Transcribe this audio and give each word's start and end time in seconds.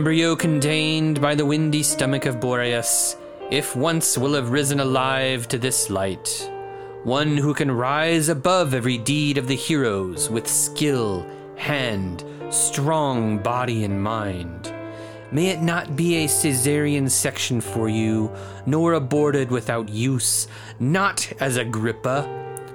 Embryo 0.00 0.34
contained 0.34 1.20
by 1.20 1.34
the 1.34 1.44
windy 1.44 1.82
stomach 1.82 2.24
of 2.24 2.40
Boreas, 2.40 3.16
if 3.50 3.76
once 3.76 4.16
will 4.16 4.32
have 4.32 4.50
risen 4.50 4.80
alive 4.80 5.46
to 5.48 5.58
this 5.58 5.90
light. 5.90 6.50
One 7.04 7.36
who 7.36 7.52
can 7.52 7.70
rise 7.70 8.30
above 8.30 8.72
every 8.72 8.96
deed 8.96 9.36
of 9.36 9.46
the 9.46 9.54
heroes 9.54 10.30
with 10.30 10.48
skill, 10.48 11.28
hand, 11.56 12.24
strong 12.48 13.42
body, 13.42 13.84
and 13.84 14.02
mind. 14.02 14.72
May 15.32 15.48
it 15.48 15.60
not 15.60 15.96
be 15.96 16.24
a 16.24 16.28
Caesarean 16.28 17.10
section 17.10 17.60
for 17.60 17.90
you, 17.90 18.34
nor 18.64 18.94
aborted 18.94 19.50
without 19.50 19.90
use, 19.90 20.48
not 20.78 21.30
as 21.40 21.58
Agrippa, 21.58 22.26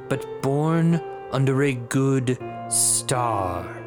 but 0.10 0.44
born 0.44 1.02
under 1.32 1.64
a 1.64 1.74
good 1.74 2.38
star. 2.70 3.85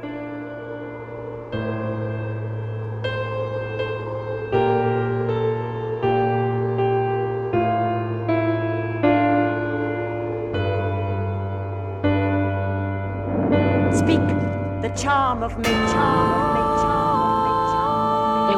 Of 15.49 15.57
me. 15.57 15.65
There 15.65 15.73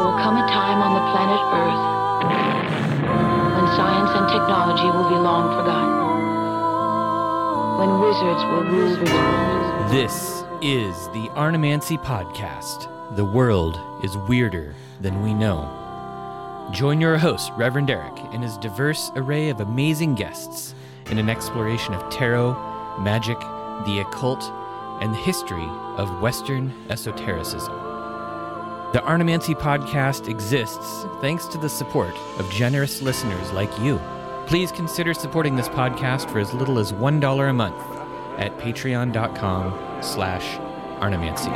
will 0.03 0.19
come 0.19 0.37
a 0.43 0.47
time 0.51 0.83
on 0.83 0.91
the 0.99 1.05
planet 1.13 1.41
Earth 1.55 1.85
when 3.55 3.67
science 3.77 4.11
and 4.11 4.27
technology 4.29 4.91
will 4.91 5.09
be 5.09 5.15
long 5.15 5.55
forgotten. 5.55 5.95
When 7.79 7.91
wizards 8.01 8.43
will 8.51 8.65
rule 8.65 8.97
the 8.97 9.05
world. 9.13 9.91
This 9.93 10.43
is 10.63 11.09
the 11.11 11.31
Arnemancy 11.37 11.97
Podcast. 11.97 12.89
The 13.15 13.25
world 13.25 13.79
is 14.03 14.17
weirder 14.17 14.75
than 15.01 15.23
we 15.23 15.33
know. 15.33 15.69
Join 16.73 17.01
your 17.01 17.19
host, 17.19 17.53
Reverend 17.57 17.89
Erik, 17.91 18.19
and 18.33 18.43
his 18.43 18.59
diverse 18.59 19.13
array 19.15 19.49
of 19.49 19.61
amazing 19.61 20.17
guests 20.17 20.75
in 21.09 21.19
an 21.19 21.31
exploration 21.31 21.95
of 21.95 22.11
tarot, 22.11 22.55
magic, 23.01 23.39
the 23.87 24.01
occult, 24.01 24.53
and 25.01 25.13
the 25.13 25.19
history 25.19 25.67
of 25.97 26.21
Western 26.21 26.73
esotericism. 26.91 27.73
The 28.93 29.03
Arnemancy 29.05 29.55
Podcast 29.55 30.29
exists 30.29 31.07
thanks 31.21 31.47
to 31.47 31.59
the 31.59 31.69
support 31.69 32.15
of 32.39 32.51
generous 32.51 33.01
listeners 33.03 33.53
like 33.53 33.71
you. 33.81 34.01
Please 34.47 34.73
consider 34.73 35.15
supporting 35.15 35.55
this 35.57 35.69
podcast 35.69 36.31
for 36.31 36.41
as 36.41 36.53
little 36.53 36.79
as 36.79 36.93
$1 36.93 37.51
a 37.51 37.53
month 37.53 37.81
at 38.39 38.57
patreon.com 38.59 40.03
slash 40.03 40.59
arnemancy. 41.01 41.51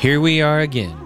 Here 0.00 0.20
we 0.20 0.42
are 0.42 0.60
again. 0.60 0.96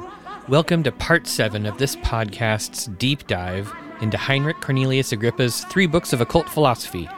Welcome 0.48 0.83
to 0.83 0.92
part 0.92 1.27
seven 1.27 1.67
of 1.67 1.78
this 1.78 1.96
podcast's 1.96 2.86
deep 2.86 3.27
dive 3.27 3.72
into 4.03 4.19
Heinrich 4.19 4.61
Cornelius 4.61 5.12
Agrippa's 5.12 5.64
three 5.67 5.86
books 5.86 6.12
of 6.12 6.20
occult 6.20 6.48
philosophy. 6.48 7.08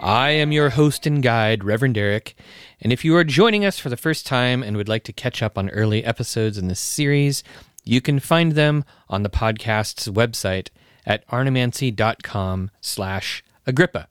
I 0.00 0.30
am 0.30 0.50
your 0.50 0.70
host 0.70 1.06
and 1.06 1.22
guide, 1.22 1.62
Reverend 1.62 1.98
Erik, 1.98 2.34
and 2.80 2.92
if 2.92 3.04
you 3.04 3.14
are 3.14 3.24
joining 3.24 3.64
us 3.64 3.78
for 3.78 3.90
the 3.90 3.96
first 3.96 4.26
time 4.26 4.62
and 4.62 4.76
would 4.76 4.88
like 4.88 5.04
to 5.04 5.12
catch 5.12 5.42
up 5.42 5.58
on 5.58 5.68
early 5.70 6.02
episodes 6.02 6.56
in 6.56 6.68
this 6.68 6.80
series, 6.80 7.44
you 7.84 8.00
can 8.00 8.18
find 8.18 8.52
them 8.52 8.84
on 9.08 9.22
the 9.22 9.30
podcast's 9.30 10.08
website 10.08 10.68
at 11.04 11.26
arnemancy.com 11.28 12.70
slash 12.80 13.44
Agrippa. 13.66 14.08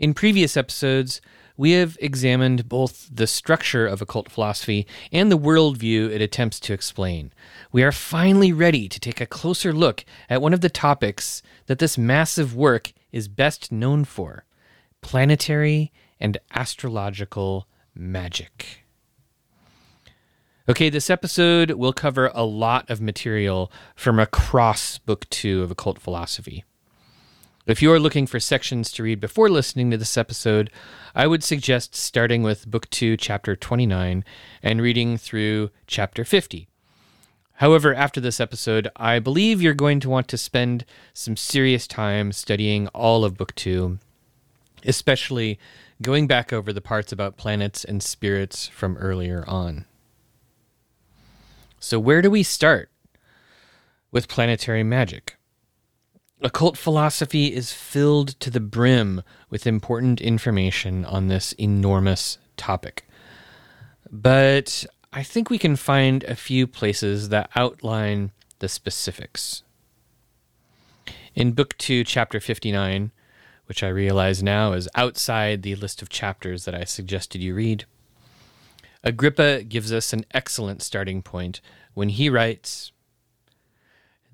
In 0.00 0.12
previous 0.12 0.56
episodes, 0.56 1.20
we 1.62 1.70
have 1.70 1.96
examined 2.00 2.68
both 2.68 3.08
the 3.08 3.28
structure 3.28 3.86
of 3.86 4.02
occult 4.02 4.28
philosophy 4.28 4.84
and 5.12 5.30
the 5.30 5.38
worldview 5.38 6.10
it 6.10 6.20
attempts 6.20 6.58
to 6.58 6.72
explain. 6.72 7.32
We 7.70 7.84
are 7.84 7.92
finally 7.92 8.52
ready 8.52 8.88
to 8.88 8.98
take 8.98 9.20
a 9.20 9.26
closer 9.26 9.72
look 9.72 10.04
at 10.28 10.42
one 10.42 10.52
of 10.52 10.60
the 10.60 10.68
topics 10.68 11.40
that 11.66 11.78
this 11.78 11.96
massive 11.96 12.56
work 12.56 12.92
is 13.12 13.28
best 13.28 13.70
known 13.70 14.04
for 14.04 14.44
planetary 15.02 15.92
and 16.18 16.36
astrological 16.52 17.68
magic. 17.94 18.84
Okay, 20.68 20.90
this 20.90 21.10
episode 21.10 21.70
will 21.70 21.92
cover 21.92 22.32
a 22.34 22.42
lot 22.42 22.90
of 22.90 23.00
material 23.00 23.70
from 23.94 24.18
across 24.18 24.98
Book 24.98 25.30
Two 25.30 25.62
of 25.62 25.70
Occult 25.70 26.00
Philosophy. 26.00 26.64
If 27.64 27.80
you 27.80 27.92
are 27.92 28.00
looking 28.00 28.26
for 28.26 28.40
sections 28.40 28.90
to 28.92 29.04
read 29.04 29.20
before 29.20 29.48
listening 29.48 29.92
to 29.92 29.96
this 29.96 30.18
episode, 30.18 30.68
I 31.14 31.28
would 31.28 31.44
suggest 31.44 31.94
starting 31.94 32.42
with 32.42 32.68
Book 32.68 32.90
2, 32.90 33.16
Chapter 33.16 33.54
29, 33.54 34.24
and 34.64 34.82
reading 34.82 35.16
through 35.16 35.70
Chapter 35.86 36.24
50. 36.24 36.66
However, 37.54 37.94
after 37.94 38.20
this 38.20 38.40
episode, 38.40 38.88
I 38.96 39.20
believe 39.20 39.62
you're 39.62 39.74
going 39.74 40.00
to 40.00 40.10
want 40.10 40.26
to 40.28 40.38
spend 40.38 40.84
some 41.14 41.36
serious 41.36 41.86
time 41.86 42.32
studying 42.32 42.88
all 42.88 43.24
of 43.24 43.36
Book 43.36 43.54
2, 43.54 44.00
especially 44.84 45.60
going 46.02 46.26
back 46.26 46.52
over 46.52 46.72
the 46.72 46.80
parts 46.80 47.12
about 47.12 47.36
planets 47.36 47.84
and 47.84 48.02
spirits 48.02 48.66
from 48.66 48.96
earlier 48.96 49.44
on. 49.46 49.84
So, 51.78 52.00
where 52.00 52.22
do 52.22 52.30
we 52.30 52.42
start? 52.42 52.90
With 54.10 54.26
planetary 54.26 54.82
magic. 54.82 55.36
Occult 56.44 56.76
philosophy 56.76 57.54
is 57.54 57.72
filled 57.72 58.40
to 58.40 58.50
the 58.50 58.58
brim 58.58 59.22
with 59.48 59.64
important 59.64 60.20
information 60.20 61.04
on 61.04 61.28
this 61.28 61.52
enormous 61.52 62.38
topic. 62.56 63.06
But 64.10 64.84
I 65.12 65.22
think 65.22 65.50
we 65.50 65.58
can 65.58 65.76
find 65.76 66.24
a 66.24 66.34
few 66.34 66.66
places 66.66 67.28
that 67.28 67.48
outline 67.54 68.32
the 68.58 68.68
specifics. 68.68 69.62
In 71.36 71.52
Book 71.52 71.78
2, 71.78 72.02
Chapter 72.02 72.40
59, 72.40 73.12
which 73.66 73.84
I 73.84 73.88
realize 73.88 74.42
now 74.42 74.72
is 74.72 74.88
outside 74.96 75.62
the 75.62 75.76
list 75.76 76.02
of 76.02 76.08
chapters 76.08 76.64
that 76.64 76.74
I 76.74 76.82
suggested 76.82 77.40
you 77.40 77.54
read, 77.54 77.84
Agrippa 79.04 79.62
gives 79.62 79.92
us 79.92 80.12
an 80.12 80.24
excellent 80.32 80.82
starting 80.82 81.22
point 81.22 81.60
when 81.94 82.08
he 82.08 82.28
writes 82.28 82.90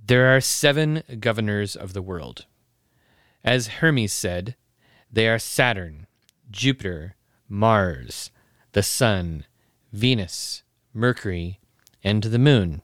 there 0.09 0.35
are 0.35 0.41
seven 0.41 1.03
governors 1.21 1.77
of 1.77 1.93
the 1.93 2.01
world. 2.01 2.47
As 3.45 3.67
Hermes 3.67 4.13
said, 4.13 4.57
they 5.13 5.29
are 5.29 5.39
Saturn, 5.39 6.07
Jupiter, 6.51 7.15
Mars, 7.47 8.31
the 8.73 8.83
Sun, 8.83 9.45
Venus, 9.93 10.63
Mercury, 10.95 11.61
and 12.03 12.25
the 12.25 12.39
Moon. 12.39 12.81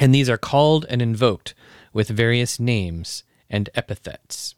And 0.00 0.14
these 0.14 0.30
are 0.30 0.38
called 0.38 0.86
and 0.88 1.02
invoked 1.02 1.54
with 1.92 2.08
various 2.08 2.60
names 2.60 3.24
and 3.50 3.68
epithets. 3.74 4.54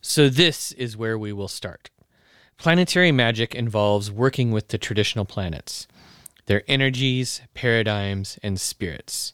So, 0.00 0.30
this 0.30 0.72
is 0.72 0.96
where 0.96 1.18
we 1.18 1.32
will 1.32 1.48
start. 1.48 1.90
Planetary 2.56 3.12
magic 3.12 3.54
involves 3.54 4.10
working 4.10 4.50
with 4.50 4.68
the 4.68 4.78
traditional 4.78 5.26
planets 5.26 5.86
their 6.46 6.62
energies, 6.66 7.42
paradigms, 7.54 8.38
and 8.42 8.60
spirits. 8.60 9.32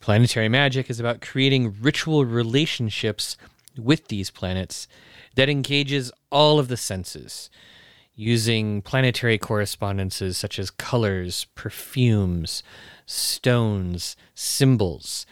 Planetary 0.00 0.48
magic 0.48 0.90
is 0.90 1.00
about 1.00 1.20
creating 1.20 1.76
ritual 1.80 2.24
relationships 2.24 3.36
with 3.76 4.08
these 4.08 4.30
planets 4.30 4.86
that 5.34 5.48
engages 5.48 6.12
all 6.30 6.58
of 6.58 6.68
the 6.68 6.76
senses, 6.76 7.50
using 8.14 8.82
planetary 8.82 9.38
correspondences 9.38 10.36
such 10.36 10.58
as 10.58 10.70
colors, 10.70 11.46
perfumes, 11.54 12.62
stones, 13.06 14.16
symbols. 14.34 15.26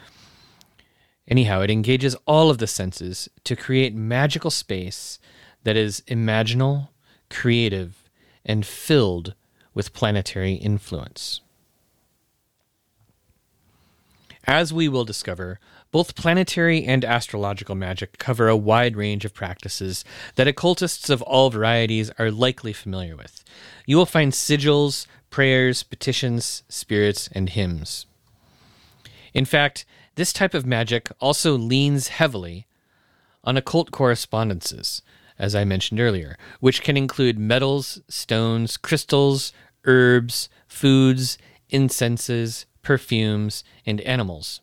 Anyhow, 1.29 1.61
it 1.61 1.71
engages 1.71 2.17
all 2.27 2.51
of 2.51 2.59
the 2.59 2.67
senses 2.67 3.29
to 3.45 3.55
create 3.55 3.95
magical 3.95 4.51
space 4.51 5.19
that 5.65 5.77
is 5.77 6.01
imaginal, 6.09 6.89
creative, 7.31 8.11
and 8.45 8.67
filled 8.67 9.35
with 9.75 9.93
planetary 9.93 10.55
influence. 10.55 11.41
As 14.45 14.73
we 14.73 14.89
will 14.89 15.05
discover, 15.05 15.61
both 15.93 16.17
planetary 16.17 16.85
and 16.85 17.05
astrological 17.05 17.75
magic 17.75 18.19
cover 18.19 18.49
a 18.49 18.57
wide 18.57 18.97
range 18.97 19.25
of 19.25 19.35
practices 19.35 20.05
that 20.35 20.49
occultists 20.49 21.11
of 21.11 21.23
all 21.23 21.51
varieties 21.51 22.11
are 22.19 22.31
likely 22.31 22.73
familiar 22.73 23.15
with. 23.15 23.45
You 23.87 23.97
will 23.97 24.07
find 24.07 24.33
sigils, 24.33 25.07
prayers, 25.31 25.83
petitions, 25.83 26.65
spirits, 26.69 27.29
and 27.33 27.51
hymns. 27.51 28.07
In 29.33 29.45
fact, 29.45 29.85
this 30.17 30.33
type 30.33 30.55
of 30.55 30.67
magic 30.67 31.11
also 31.21 31.57
leans 31.57 32.09
heavily 32.09 32.67
on 33.45 33.57
occult 33.57 33.91
correspondences, 33.91 35.03
as 35.39 35.55
I 35.55 35.65
mentioned 35.65 36.01
earlier, 36.01 36.37
which 36.61 36.83
can 36.83 36.97
include 36.97 37.39
metals, 37.39 38.01
stones, 38.09 38.77
crystals, 38.77 39.53
herbs, 39.85 40.49
foods, 40.67 41.39
incenses, 41.71 42.67
perfumes, 42.83 43.65
and 43.87 44.01
animals. 44.03 44.61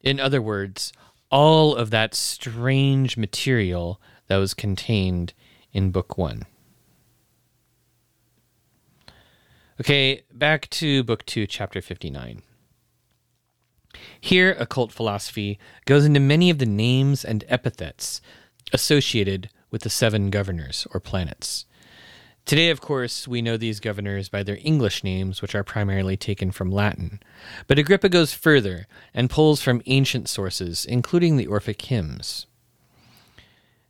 In 0.00 0.20
other 0.20 0.42
words, 0.42 0.92
all 1.30 1.74
of 1.74 1.90
that 1.90 2.14
strange 2.14 3.16
material 3.16 4.00
that 4.26 4.36
was 4.36 4.54
contained 4.54 5.32
in 5.72 5.90
Book 5.90 6.16
1. 6.16 6.42
Okay, 9.80 10.22
back 10.32 10.70
to 10.70 11.02
Book 11.02 11.26
2, 11.26 11.46
Chapter 11.46 11.82
59. 11.82 12.42
Here, 14.20 14.56
occult 14.58 14.92
philosophy 14.92 15.58
goes 15.84 16.04
into 16.04 16.20
many 16.20 16.50
of 16.50 16.58
the 16.58 16.66
names 16.66 17.24
and 17.24 17.44
epithets 17.48 18.20
associated 18.72 19.50
with 19.70 19.82
the 19.82 19.90
seven 19.90 20.30
governors 20.30 20.86
or 20.92 21.00
planets. 21.00 21.66
Today, 22.44 22.68
of 22.68 22.82
course, 22.82 23.26
we 23.26 23.40
know 23.40 23.56
these 23.56 23.80
governors 23.80 24.28
by 24.28 24.42
their 24.42 24.58
English 24.62 25.02
names, 25.02 25.40
which 25.40 25.54
are 25.54 25.64
primarily 25.64 26.16
taken 26.16 26.50
from 26.50 26.70
Latin. 26.70 27.20
But 27.66 27.78
Agrippa 27.78 28.10
goes 28.10 28.34
further 28.34 28.86
and 29.14 29.30
pulls 29.30 29.62
from 29.62 29.82
ancient 29.86 30.28
sources, 30.28 30.84
including 30.84 31.38
the 31.38 31.46
Orphic 31.46 31.80
hymns. 31.80 32.46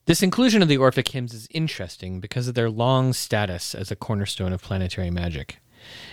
This 0.07 0.23
inclusion 0.23 0.63
of 0.63 0.69
the 0.69 0.77
Orphic 0.77 1.09
hymns 1.09 1.35
is 1.35 1.49
interesting 1.51 2.21
because 2.21 2.47
of 2.47 2.55
their 2.55 2.71
long 2.71 3.13
status 3.13 3.75
as 3.75 3.91
a 3.91 3.97
cornerstone 3.97 4.53
of 4.53 4.63
planetary 4.63 5.11
magic. 5.11 5.59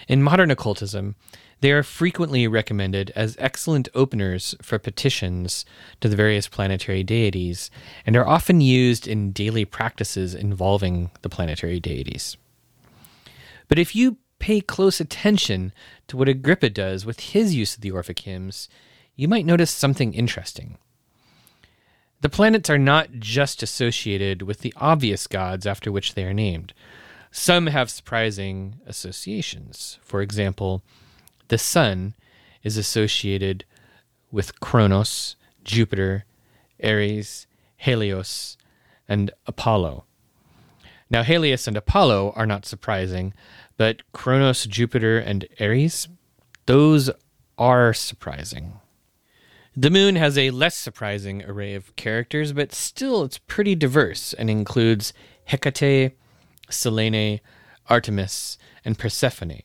In 0.07 0.23
modern 0.23 0.49
occultism, 0.49 1.15
they 1.61 1.71
are 1.71 1.83
frequently 1.83 2.47
recommended 2.47 3.11
as 3.15 3.37
excellent 3.39 3.87
openers 3.93 4.55
for 4.61 4.79
petitions 4.79 5.63
to 6.01 6.09
the 6.09 6.15
various 6.15 6.47
planetary 6.47 7.03
deities 7.03 7.69
and 8.05 8.15
are 8.15 8.27
often 8.27 8.61
used 8.61 9.07
in 9.07 9.31
daily 9.31 9.63
practices 9.63 10.33
involving 10.35 11.11
the 11.21 11.29
planetary 11.29 11.79
deities. 11.79 12.35
But 13.67 13.79
if 13.79 13.95
you 13.95 14.17
pay 14.39 14.59
close 14.59 14.99
attention 14.99 15.71
to 16.07 16.17
what 16.17 16.27
Agrippa 16.27 16.71
does 16.71 17.05
with 17.05 17.19
his 17.19 17.53
use 17.53 17.75
of 17.75 17.81
the 17.81 17.91
Orphic 17.91 18.19
hymns, 18.19 18.67
you 19.15 19.27
might 19.27 19.45
notice 19.45 19.69
something 19.69 20.15
interesting. 20.15 20.79
The 22.21 22.29
planets 22.29 22.69
are 22.71 22.79
not 22.79 23.11
just 23.19 23.61
associated 23.61 24.41
with 24.41 24.59
the 24.59 24.73
obvious 24.77 25.27
gods 25.27 25.67
after 25.67 25.91
which 25.91 26.15
they 26.15 26.23
are 26.23 26.33
named. 26.33 26.73
Some 27.31 27.67
have 27.67 27.89
surprising 27.89 28.75
associations. 28.87 29.99
For 30.01 30.21
example, 30.21 30.83
the 31.51 31.57
sun 31.57 32.15
is 32.63 32.77
associated 32.77 33.65
with 34.31 34.61
Kronos, 34.61 35.35
Jupiter, 35.65 36.23
Ares, 36.81 37.45
Helios, 37.75 38.57
and 39.05 39.31
Apollo. 39.45 40.05
Now, 41.09 41.23
Helios 41.23 41.67
and 41.67 41.75
Apollo 41.75 42.31
are 42.37 42.45
not 42.45 42.65
surprising, 42.65 43.33
but 43.75 44.01
Kronos, 44.13 44.65
Jupiter, 44.65 45.19
and 45.19 45.45
Ares, 45.59 46.07
those 46.67 47.11
are 47.57 47.93
surprising. 47.93 48.79
The 49.75 49.89
moon 49.89 50.15
has 50.15 50.37
a 50.37 50.51
less 50.51 50.77
surprising 50.77 51.43
array 51.43 51.75
of 51.75 51.93
characters, 51.97 52.53
but 52.53 52.71
still 52.71 53.23
it's 53.23 53.39
pretty 53.39 53.75
diverse 53.75 54.31
and 54.31 54.49
includes 54.49 55.11
Hecate, 55.49 56.13
Selene, 56.69 57.41
Artemis, 57.89 58.57
and 58.85 58.97
Persephone. 58.97 59.59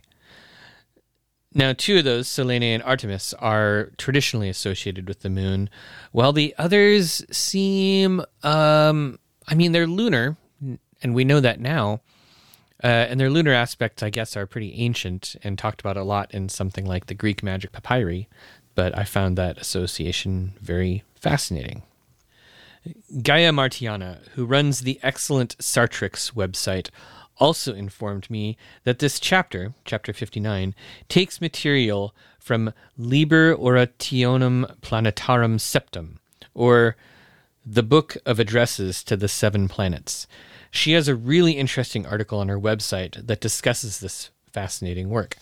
Now, 1.56 1.72
two 1.72 1.96
of 1.96 2.04
those, 2.04 2.28
Selene 2.28 2.62
and 2.62 2.82
Artemis, 2.82 3.32
are 3.38 3.90
traditionally 3.96 4.50
associated 4.50 5.08
with 5.08 5.20
the 5.20 5.30
moon, 5.30 5.70
while 6.12 6.34
the 6.34 6.54
others 6.58 7.24
seem, 7.30 8.20
um, 8.42 9.18
I 9.48 9.54
mean, 9.54 9.72
they're 9.72 9.86
lunar, 9.86 10.36
and 11.02 11.14
we 11.14 11.24
know 11.24 11.40
that 11.40 11.58
now. 11.58 12.02
Uh, 12.84 13.08
and 13.08 13.18
their 13.18 13.30
lunar 13.30 13.54
aspects, 13.54 14.02
I 14.02 14.10
guess, 14.10 14.36
are 14.36 14.44
pretty 14.44 14.74
ancient 14.74 15.34
and 15.42 15.56
talked 15.56 15.80
about 15.80 15.96
a 15.96 16.02
lot 16.02 16.30
in 16.34 16.50
something 16.50 16.84
like 16.84 17.06
the 17.06 17.14
Greek 17.14 17.42
magic 17.42 17.72
papyri, 17.72 18.28
but 18.74 18.96
I 18.96 19.04
found 19.04 19.38
that 19.38 19.56
association 19.56 20.52
very 20.60 21.04
fascinating. 21.14 21.84
Gaia 23.22 23.50
Martiana, 23.50 24.18
who 24.34 24.44
runs 24.44 24.80
the 24.80 25.00
excellent 25.02 25.56
Sartrix 25.56 26.34
website, 26.34 26.90
also 27.38 27.74
informed 27.74 28.30
me 28.30 28.56
that 28.84 28.98
this 28.98 29.20
chapter, 29.20 29.74
chapter 29.84 30.12
59, 30.12 30.74
takes 31.08 31.40
material 31.40 32.14
from 32.38 32.72
Liber 32.96 33.56
Orationum 33.56 34.78
Planetarum 34.80 35.60
Septem, 35.60 36.18
or 36.54 36.96
the 37.64 37.82
Book 37.82 38.16
of 38.24 38.38
Addresses 38.38 39.02
to 39.04 39.16
the 39.16 39.28
Seven 39.28 39.68
Planets. 39.68 40.26
She 40.70 40.92
has 40.92 41.08
a 41.08 41.16
really 41.16 41.52
interesting 41.52 42.06
article 42.06 42.38
on 42.38 42.48
her 42.48 42.60
website 42.60 43.26
that 43.26 43.40
discusses 43.40 44.00
this 44.00 44.30
fascinating 44.52 45.08
work. 45.08 45.36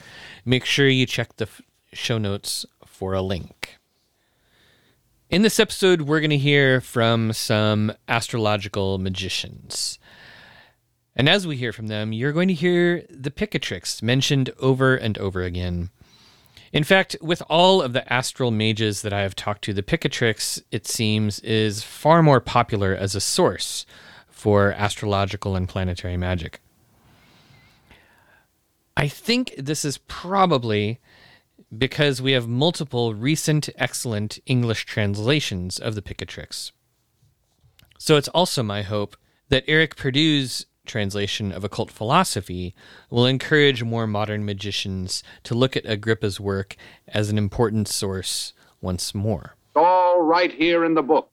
Make 0.44 0.64
sure 0.64 0.88
you 0.88 1.06
check 1.06 1.36
the 1.36 1.48
show 1.92 2.18
notes 2.18 2.66
for 2.86 3.14
a 3.14 3.22
link. 3.22 3.76
In 5.30 5.42
this 5.42 5.58
episode, 5.58 6.02
we're 6.02 6.20
going 6.20 6.30
to 6.30 6.38
hear 6.38 6.80
from 6.80 7.32
some 7.32 7.92
astrological 8.08 8.98
magicians. 8.98 9.98
And 11.16 11.28
as 11.28 11.46
we 11.46 11.56
hear 11.56 11.72
from 11.72 11.86
them, 11.86 12.12
you're 12.12 12.32
going 12.32 12.48
to 12.48 12.54
hear 12.54 13.04
the 13.08 13.30
Picatrix 13.30 14.02
mentioned 14.02 14.50
over 14.58 14.96
and 14.96 15.16
over 15.18 15.42
again. 15.42 15.90
In 16.72 16.82
fact, 16.82 17.16
with 17.20 17.40
all 17.48 17.80
of 17.80 17.92
the 17.92 18.12
astral 18.12 18.50
mages 18.50 19.02
that 19.02 19.12
I 19.12 19.20
have 19.20 19.36
talked 19.36 19.62
to, 19.64 19.72
the 19.72 19.82
Picatrix, 19.82 20.60
it 20.72 20.88
seems, 20.88 21.38
is 21.40 21.84
far 21.84 22.20
more 22.20 22.40
popular 22.40 22.94
as 22.94 23.14
a 23.14 23.20
source 23.20 23.86
for 24.28 24.72
astrological 24.72 25.54
and 25.54 25.68
planetary 25.68 26.16
magic. 26.16 26.60
I 28.96 29.06
think 29.06 29.54
this 29.56 29.84
is 29.84 29.98
probably 29.98 31.00
because 31.76 32.20
we 32.20 32.32
have 32.32 32.48
multiple 32.48 33.14
recent 33.14 33.68
excellent 33.76 34.40
English 34.46 34.84
translations 34.84 35.78
of 35.78 35.94
the 35.94 36.02
Picatrix. 36.02 36.72
So 37.98 38.16
it's 38.16 38.28
also 38.28 38.62
my 38.62 38.82
hope 38.82 39.16
that 39.48 39.64
Eric 39.68 39.96
Purdue's 39.96 40.66
translation 40.84 41.52
of 41.52 41.64
occult 41.64 41.90
philosophy 41.90 42.74
will 43.10 43.26
encourage 43.26 43.82
more 43.82 44.06
modern 44.06 44.44
magicians 44.44 45.22
to 45.44 45.54
look 45.54 45.76
at 45.76 45.86
Agrippa's 45.86 46.38
work 46.38 46.76
as 47.08 47.30
an 47.30 47.38
important 47.38 47.88
source 47.88 48.52
once 48.80 49.14
more. 49.14 49.56
All 49.76 50.20
right 50.20 50.52
here 50.52 50.84
in 50.84 50.94
the 50.94 51.02
book. 51.02 51.30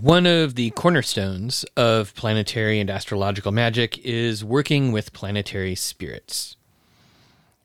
One 0.00 0.26
of 0.26 0.56
the 0.56 0.70
cornerstones 0.70 1.64
of 1.76 2.14
planetary 2.16 2.80
and 2.80 2.90
astrological 2.90 3.52
magic 3.52 3.98
is 3.98 4.44
working 4.44 4.90
with 4.90 5.12
planetary 5.12 5.76
spirits. 5.76 6.56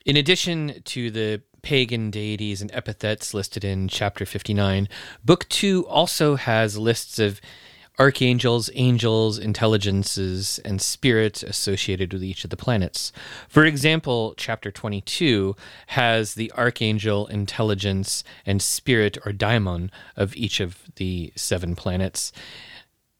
In 0.06 0.16
addition 0.16 0.82
to 0.86 1.10
the 1.10 1.42
pagan 1.62 2.12
deities 2.12 2.62
and 2.62 2.72
epithets 2.72 3.34
listed 3.34 3.64
in 3.64 3.88
chapter 3.88 4.26
59, 4.26 4.88
Book 5.26 5.50
2 5.50 5.88
also 5.88 6.36
has 6.36 6.78
lists 6.78 7.20
of 7.20 7.42
archangels, 8.00 8.70
angels, 8.74 9.38
intelligences, 9.38 10.60
and 10.64 10.82
spirits 10.82 11.44
associated 11.44 12.14
with 12.14 12.24
each 12.24 12.44
of 12.44 12.50
the 12.50 12.58
planets. 12.58 13.12
For 13.50 13.66
example, 13.66 14.34
chapter 14.38 14.72
22 14.72 15.56
has 15.88 16.36
the 16.36 16.52
archangel, 16.54 17.28
intelligence, 17.28 18.24
and 18.46 18.62
spirit 18.62 19.18
or 19.26 19.34
daimon 19.34 19.92
of 20.16 20.36
each 20.36 20.62
of 20.62 20.78
the 20.96 21.34
seven 21.36 21.76
planets, 21.76 22.32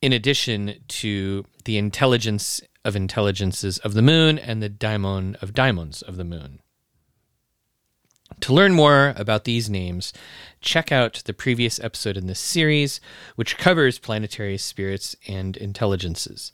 in 0.02 0.14
addition 0.14 0.76
to 0.88 1.46
the 1.66 1.78
intelligence 1.78 2.62
of 2.86 2.96
intelligences 2.96 3.78
of 3.80 3.94
the 3.94 4.02
moon 4.02 4.40
and 4.40 4.64
the 4.64 4.70
daimon 4.70 5.36
of 5.42 5.54
daimons 5.54 6.02
of 6.02 6.16
the 6.16 6.24
moon. 6.24 6.60
To 8.42 8.54
learn 8.54 8.74
more 8.74 9.14
about 9.18 9.44
these 9.44 9.70
names, 9.70 10.14
check 10.62 10.92
out 10.92 11.22
the 11.26 11.34
previous 11.34 11.80
episode 11.80 12.16
in 12.16 12.28
this 12.28 12.40
series, 12.40 13.02
which 13.36 13.58
covers 13.58 14.00
planetary 14.00 14.58
spirits 14.58 15.16
and 15.28 15.58
intelligences. 15.58 16.52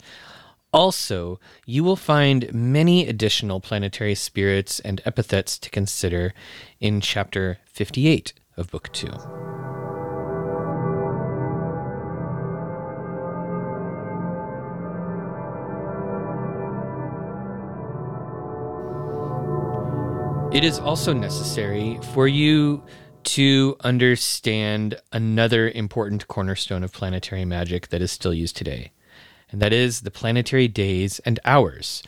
Also, 0.74 1.40
you 1.66 1.84
will 1.84 1.96
find 1.96 2.54
many 2.54 3.08
additional 3.08 3.60
planetary 3.62 4.16
spirits 4.16 4.80
and 4.82 5.02
epithets 5.06 5.58
to 5.60 5.70
consider 5.70 6.34
in 6.80 7.02
chapter 7.02 7.60
58 7.66 8.34
of 8.58 8.72
Book 8.72 8.92
2. 8.92 9.08
It 20.56 20.64
is 20.64 20.80
also 20.80 21.12
necessary 21.12 22.00
for 22.14 22.30
you 22.30 22.82
to 23.26 23.76
understand 23.82 24.98
another 25.12 25.70
important 25.70 26.30
cornerstone 26.30 26.82
of 26.82 26.94
planetary 26.94 27.44
magic 27.44 27.90
that 27.90 28.02
is 28.02 28.10
still 28.10 28.34
used 28.34 28.56
today, 28.56 28.94
and 29.52 29.62
that 29.62 29.74
is 29.74 30.00
the 30.00 30.12
planetary 30.12 30.70
days 30.70 31.20
and 31.26 31.42
hours. 31.44 32.04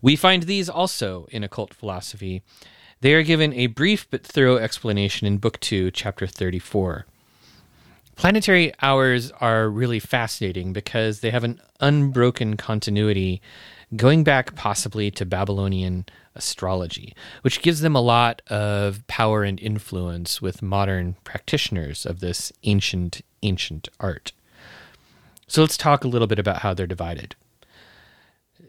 We 0.00 0.16
find 0.16 0.42
these 0.42 0.68
also 0.68 1.28
in 1.30 1.44
occult 1.44 1.72
philosophy. 1.72 2.42
They 3.02 3.14
are 3.14 3.22
given 3.22 3.52
a 3.52 3.68
brief 3.68 4.10
but 4.10 4.26
thorough 4.26 4.56
explanation 4.56 5.28
in 5.28 5.38
Book 5.38 5.60
2, 5.60 5.92
Chapter 5.92 6.26
34. 6.26 7.06
Planetary 8.16 8.72
hours 8.82 9.30
are 9.40 9.70
really 9.70 10.00
fascinating 10.00 10.72
because 10.72 11.20
they 11.20 11.30
have 11.30 11.44
an 11.44 11.60
unbroken 11.78 12.56
continuity 12.56 13.40
going 13.94 14.24
back 14.24 14.54
possibly 14.54 15.10
to 15.10 15.26
Babylonian 15.26 16.06
astrology, 16.34 17.14
which 17.42 17.62
gives 17.62 17.80
them 17.80 17.94
a 17.94 18.00
lot 18.00 18.42
of 18.48 19.06
power 19.06 19.44
and 19.44 19.60
influence 19.60 20.40
with 20.40 20.62
modern 20.62 21.16
practitioners 21.24 22.06
of 22.06 22.20
this 22.20 22.52
ancient, 22.62 23.20
ancient 23.42 23.88
art. 24.00 24.32
So 25.46 25.60
let's 25.60 25.76
talk 25.76 26.04
a 26.04 26.08
little 26.08 26.26
bit 26.26 26.38
about 26.38 26.60
how 26.60 26.72
they're 26.72 26.86
divided. 26.86 27.34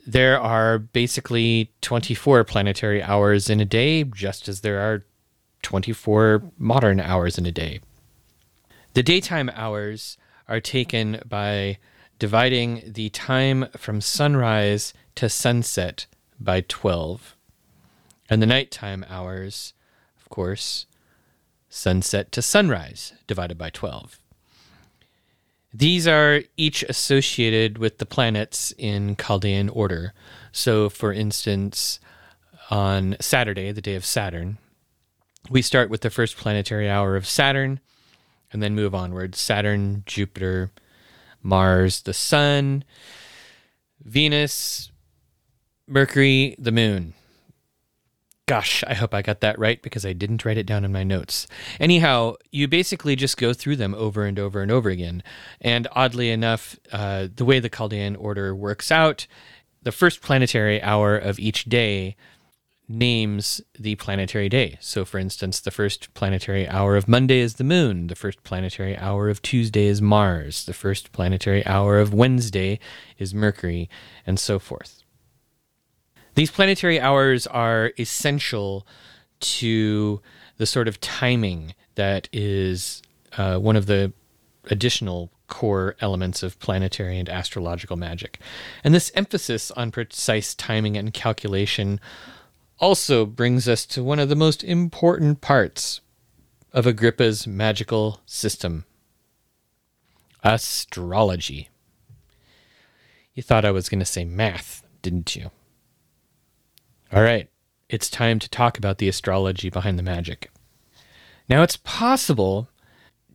There 0.05 0.39
are 0.39 0.79
basically 0.79 1.71
24 1.81 2.43
planetary 2.43 3.01
hours 3.01 3.49
in 3.49 3.61
a 3.61 3.65
day, 3.65 4.03
just 4.03 4.49
as 4.49 4.61
there 4.61 4.81
are 4.81 5.05
24 5.61 6.43
modern 6.57 6.99
hours 6.99 7.37
in 7.37 7.45
a 7.45 7.51
day. 7.51 7.79
The 8.93 9.03
daytime 9.03 9.49
hours 9.55 10.17
are 10.49 10.59
taken 10.59 11.21
by 11.25 11.77
dividing 12.23 12.81
the 12.85 13.09
time 13.09 13.67
from 13.75 13.99
sunrise 13.99 14.93
to 15.13 15.27
sunset 15.27 16.05
by 16.39 16.61
12. 16.61 17.35
And 18.29 18.41
the 18.41 18.45
nighttime 18.45 19.05
hours, 19.09 19.73
of 20.21 20.29
course, 20.29 20.85
sunset 21.67 22.31
to 22.31 22.41
sunrise 22.41 23.11
divided 23.27 23.57
by 23.57 23.69
12. 23.71 24.21
These 25.73 26.07
are 26.07 26.43
each 26.55 26.83
associated 26.83 27.77
with 27.77 27.97
the 27.97 28.05
planets 28.05 28.73
in 28.77 29.17
Chaldean 29.17 29.67
order. 29.67 30.13
So, 30.53 30.87
for 30.87 31.11
instance, 31.11 31.99
on 32.69 33.17
Saturday, 33.19 33.73
the 33.73 33.81
day 33.81 33.95
of 33.95 34.05
Saturn, 34.05 34.59
we 35.49 35.61
start 35.61 35.89
with 35.89 35.99
the 35.99 36.09
first 36.09 36.37
planetary 36.37 36.89
hour 36.89 37.17
of 37.17 37.27
Saturn 37.27 37.81
and 38.53 38.63
then 38.63 38.75
move 38.75 38.95
onward 38.95 39.35
Saturn, 39.35 40.03
Jupiter, 40.05 40.71
Mars, 41.43 42.01
the 42.01 42.13
Sun, 42.13 42.83
Venus, 44.01 44.91
Mercury, 45.87 46.55
the 46.57 46.71
Moon. 46.71 47.13
Gosh, 48.45 48.83
I 48.85 48.93
hope 48.93 49.13
I 49.13 49.21
got 49.21 49.39
that 49.39 49.57
right 49.57 49.81
because 49.81 50.05
I 50.05 50.11
didn't 50.11 50.43
write 50.43 50.57
it 50.57 50.65
down 50.65 50.83
in 50.83 50.91
my 50.91 51.03
notes. 51.03 51.47
Anyhow, 51.79 52.35
you 52.51 52.67
basically 52.67 53.15
just 53.15 53.37
go 53.37 53.53
through 53.53 53.77
them 53.77 53.93
over 53.95 54.25
and 54.25 54.37
over 54.37 54.61
and 54.61 54.69
over 54.69 54.89
again. 54.89 55.23
And 55.61 55.87
oddly 55.93 56.29
enough, 56.29 56.77
uh, 56.91 57.27
the 57.33 57.45
way 57.45 57.59
the 57.59 57.69
Chaldean 57.69 58.17
order 58.17 58.53
works 58.53 58.91
out, 58.91 59.27
the 59.81 59.93
first 59.93 60.21
planetary 60.21 60.81
hour 60.81 61.17
of 61.17 61.39
each 61.39 61.65
day 61.65 62.17
names 62.87 63.61
the 63.79 63.95
planetary 63.95 64.49
day. 64.49 64.77
So, 64.81 65.05
for 65.05 65.17
instance, 65.17 65.59
the 65.59 65.71
first 65.71 66.13
planetary 66.13 66.67
hour 66.67 66.95
of 66.95 67.07
Monday 67.07 67.39
is 67.39 67.55
the 67.55 67.63
moon, 67.63 68.07
the 68.07 68.15
first 68.15 68.43
planetary 68.43 68.97
hour 68.97 69.29
of 69.29 69.41
Tuesday 69.41 69.85
is 69.85 70.01
Mars, 70.01 70.65
the 70.65 70.73
first 70.73 71.11
planetary 71.11 71.65
hour 71.65 71.99
of 71.99 72.13
Wednesday 72.13 72.79
is 73.17 73.33
Mercury, 73.33 73.89
and 74.27 74.39
so 74.39 74.59
forth. 74.59 75.03
These 76.35 76.51
planetary 76.51 76.99
hours 76.99 77.47
are 77.47 77.93
essential 77.97 78.85
to 79.39 80.21
the 80.57 80.65
sort 80.65 80.87
of 80.87 80.99
timing 80.99 81.75
that 81.95 82.27
is 82.31 83.01
uh, 83.37 83.57
one 83.57 83.75
of 83.75 83.85
the 83.85 84.13
additional 84.71 85.29
core 85.47 85.95
elements 85.99 86.41
of 86.41 86.57
planetary 86.59 87.19
and 87.19 87.29
astrological 87.29 87.97
magic. 87.97 88.39
And 88.83 88.93
this 88.93 89.11
emphasis 89.13 89.69
on 89.71 89.91
precise 89.91 90.55
timing 90.55 90.97
and 90.97 91.13
calculation 91.13 91.99
also 92.79 93.25
brings 93.25 93.67
us 93.67 93.85
to 93.87 94.03
one 94.03 94.19
of 94.19 94.29
the 94.29 94.35
most 94.35 94.63
important 94.63 95.41
parts 95.41 96.01
of 96.71 96.85
Agrippa's 96.85 97.45
magical 97.45 98.21
system 98.25 98.85
astrology. 100.43 101.69
You 103.33 103.41
thought 103.41 103.65
I 103.65 103.71
was 103.71 103.89
going 103.89 103.99
to 103.99 104.05
say 104.05 104.25
math, 104.25 104.83
didn't 105.01 105.35
you? 105.35 105.51
All 107.11 107.23
right, 107.23 107.49
it's 107.89 108.09
time 108.09 108.39
to 108.39 108.49
talk 108.49 108.77
about 108.77 108.97
the 108.97 109.07
astrology 109.07 109.69
behind 109.69 109.97
the 109.97 110.03
magic. 110.03 110.51
Now, 111.49 111.63
it's 111.63 111.77
possible 111.77 112.69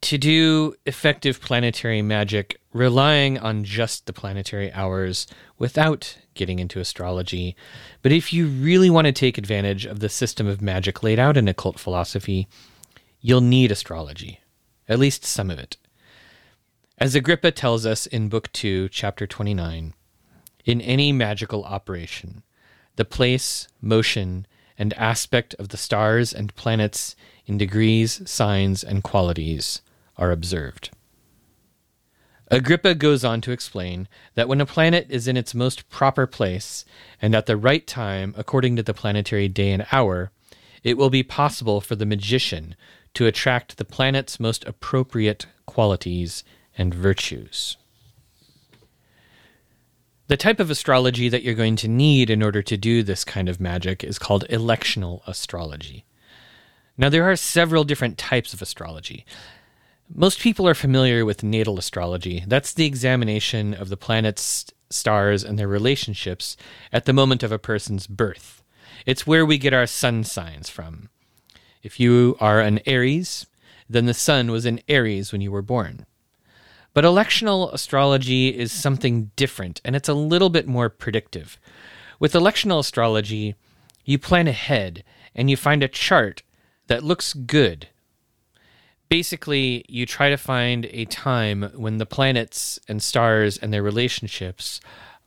to 0.00 0.18
do 0.18 0.74
effective 0.86 1.40
planetary 1.40 2.02
magic 2.02 2.60
relying 2.72 3.38
on 3.38 3.64
just 3.64 4.06
the 4.06 4.12
planetary 4.12 4.72
hours 4.72 5.26
without 5.58 6.16
getting 6.34 6.58
into 6.58 6.80
astrology. 6.80 7.56
But 8.02 8.12
if 8.12 8.32
you 8.32 8.46
really 8.46 8.90
want 8.90 9.06
to 9.06 9.12
take 9.12 9.38
advantage 9.38 9.84
of 9.86 10.00
the 10.00 10.08
system 10.08 10.46
of 10.46 10.62
magic 10.62 11.02
laid 11.02 11.18
out 11.18 11.36
in 11.36 11.48
occult 11.48 11.78
philosophy, 11.78 12.46
you'll 13.20 13.40
need 13.40 13.72
astrology, 13.72 14.40
at 14.88 14.98
least 14.98 15.24
some 15.24 15.50
of 15.50 15.58
it. 15.58 15.76
As 16.98 17.14
Agrippa 17.14 17.50
tells 17.50 17.86
us 17.86 18.06
in 18.06 18.28
Book 18.28 18.52
2, 18.52 18.88
Chapter 18.90 19.26
29, 19.26 19.94
in 20.64 20.80
any 20.80 21.12
magical 21.12 21.64
operation, 21.64 22.42
the 22.96 23.04
place, 23.04 23.68
motion, 23.80 24.46
and 24.76 24.92
aspect 24.94 25.54
of 25.54 25.70
the 25.70 25.76
stars 25.76 26.32
and 26.32 26.54
planets 26.54 27.16
in 27.46 27.58
degrees, 27.58 28.20
signs, 28.30 28.84
and 28.84 29.02
qualities 29.02 29.80
are 30.18 30.30
observed. 30.30 30.90
Agrippa 32.50 32.94
goes 32.94 33.24
on 33.24 33.40
to 33.42 33.52
explain 33.52 34.08
that 34.34 34.48
when 34.48 34.60
a 34.60 34.66
planet 34.66 35.06
is 35.10 35.28
in 35.28 35.36
its 35.36 35.54
most 35.54 35.88
proper 35.90 36.26
place 36.26 36.84
and 37.20 37.34
at 37.34 37.46
the 37.46 37.56
right 37.56 37.86
time 37.86 38.34
according 38.36 38.76
to 38.76 38.82
the 38.82 38.94
planetary 38.94 39.48
day 39.48 39.70
and 39.70 39.86
hour, 39.92 40.30
it 40.82 40.96
will 40.96 41.10
be 41.10 41.22
possible 41.22 41.80
for 41.80 41.94
the 41.94 42.06
magician 42.06 42.74
to 43.14 43.26
attract 43.26 43.76
the 43.76 43.84
planet's 43.84 44.40
most 44.40 44.64
appropriate 44.64 45.46
qualities 45.66 46.42
and 46.76 46.94
virtues. 46.94 47.76
The 50.28 50.36
type 50.36 50.60
of 50.60 50.70
astrology 50.70 51.28
that 51.28 51.42
you're 51.42 51.54
going 51.54 51.76
to 51.76 51.88
need 51.88 52.30
in 52.30 52.42
order 52.42 52.62
to 52.62 52.76
do 52.76 53.02
this 53.02 53.24
kind 53.24 53.48
of 53.48 53.60
magic 53.60 54.04
is 54.04 54.18
called 54.18 54.46
electional 54.48 55.26
astrology. 55.26 56.04
Now, 56.98 57.08
there 57.08 57.30
are 57.30 57.36
several 57.36 57.84
different 57.84 58.18
types 58.18 58.52
of 58.52 58.60
astrology. 58.60 59.24
Most 60.14 60.40
people 60.40 60.66
are 60.66 60.74
familiar 60.74 61.24
with 61.24 61.42
natal 61.42 61.78
astrology. 61.78 62.42
That's 62.46 62.72
the 62.72 62.86
examination 62.86 63.74
of 63.74 63.90
the 63.90 63.96
planets, 63.96 64.66
stars, 64.88 65.44
and 65.44 65.58
their 65.58 65.68
relationships 65.68 66.56
at 66.90 67.04
the 67.04 67.12
moment 67.12 67.42
of 67.42 67.52
a 67.52 67.58
person's 67.58 68.06
birth. 68.06 68.62
It's 69.04 69.26
where 69.26 69.44
we 69.44 69.58
get 69.58 69.74
our 69.74 69.86
sun 69.86 70.24
signs 70.24 70.70
from. 70.70 71.10
If 71.82 72.00
you 72.00 72.36
are 72.40 72.60
an 72.60 72.80
Aries, 72.86 73.46
then 73.88 74.06
the 74.06 74.14
sun 74.14 74.50
was 74.50 74.64
in 74.64 74.80
Aries 74.88 75.30
when 75.30 75.42
you 75.42 75.52
were 75.52 75.62
born. 75.62 76.06
But 76.94 77.04
electional 77.04 77.72
astrology 77.72 78.48
is 78.48 78.72
something 78.72 79.30
different, 79.36 79.80
and 79.84 79.94
it's 79.94 80.08
a 80.08 80.14
little 80.14 80.50
bit 80.50 80.66
more 80.66 80.88
predictive. 80.88 81.58
With 82.18 82.32
electional 82.32 82.80
astrology, 82.80 83.56
you 84.04 84.18
plan 84.18 84.48
ahead 84.48 85.04
and 85.34 85.50
you 85.50 85.56
find 85.56 85.82
a 85.82 85.88
chart 85.88 86.42
that 86.86 87.04
looks 87.04 87.34
good. 87.34 87.88
Basically, 89.08 89.84
you 89.88 90.04
try 90.04 90.28
to 90.28 90.36
find 90.36 90.86
a 90.86 91.06
time 91.06 91.70
when 91.74 91.96
the 91.96 92.06
planets 92.06 92.78
and 92.88 93.02
stars 93.02 93.56
and 93.56 93.72
their 93.72 93.82
relationships 93.82 94.80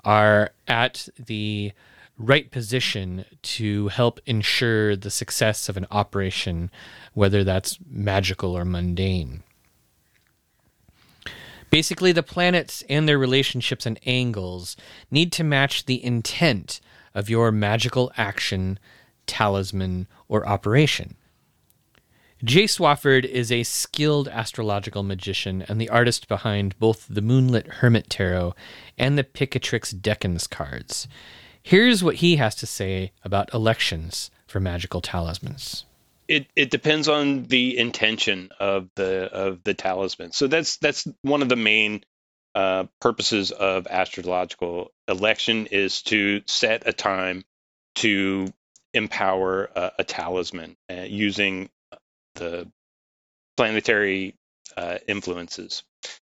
are 0.03 0.51
at 0.67 1.09
the 1.17 1.71
right 2.17 2.51
position 2.51 3.25
to 3.41 3.87
help 3.87 4.19
ensure 4.25 4.95
the 4.95 5.09
success 5.09 5.67
of 5.67 5.77
an 5.77 5.87
operation, 5.89 6.69
whether 7.13 7.43
that's 7.43 7.79
magical 7.89 8.55
or 8.55 8.65
mundane. 8.65 9.41
Basically, 11.71 12.11
the 12.11 12.21
planets 12.21 12.83
and 12.89 13.07
their 13.07 13.17
relationships 13.17 13.85
and 13.85 13.99
angles 14.05 14.75
need 15.09 15.31
to 15.31 15.43
match 15.43 15.85
the 15.85 16.03
intent 16.03 16.81
of 17.15 17.29
your 17.29 17.51
magical 17.51 18.11
action, 18.17 18.77
talisman, 19.25 20.05
or 20.27 20.45
operation. 20.45 21.15
Jay 22.43 22.63
Swafford 22.63 23.23
is 23.25 23.51
a 23.51 23.63
skilled 23.63 24.27
astrological 24.27 25.03
magician 25.03 25.63
and 25.67 25.79
the 25.79 25.89
artist 25.89 26.27
behind 26.27 26.77
both 26.79 27.05
the 27.09 27.21
Moonlit 27.21 27.67
Hermit 27.67 28.09
Tarot 28.09 28.55
and 28.97 29.17
the 29.17 29.23
Picatrix 29.23 29.93
Decans 29.93 30.49
cards. 30.49 31.07
Here's 31.61 32.03
what 32.03 32.15
he 32.15 32.37
has 32.37 32.55
to 32.55 32.65
say 32.65 33.11
about 33.23 33.53
elections 33.53 34.31
for 34.47 34.59
magical 34.59 35.01
talismans 35.01 35.85
it 36.31 36.47
it 36.55 36.71
depends 36.71 37.09
on 37.09 37.43
the 37.43 37.77
intention 37.77 38.49
of 38.57 38.89
the 38.95 39.29
of 39.33 39.63
the 39.65 39.73
talisman. 39.73 40.31
So 40.31 40.47
that's 40.47 40.77
that's 40.77 41.05
one 41.23 41.41
of 41.41 41.49
the 41.49 41.57
main 41.57 42.05
uh, 42.55 42.85
purposes 43.01 43.51
of 43.51 43.85
astrological 43.87 44.91
election 45.09 45.67
is 45.67 46.01
to 46.03 46.41
set 46.47 46.87
a 46.87 46.93
time 46.93 47.43
to 47.95 48.47
empower 48.93 49.65
a, 49.75 49.91
a 49.99 50.03
talisman 50.05 50.77
uh, 50.89 51.01
using 51.01 51.69
the 52.35 52.69
planetary 53.57 54.35
uh, 54.77 54.97
influences. 55.07 55.83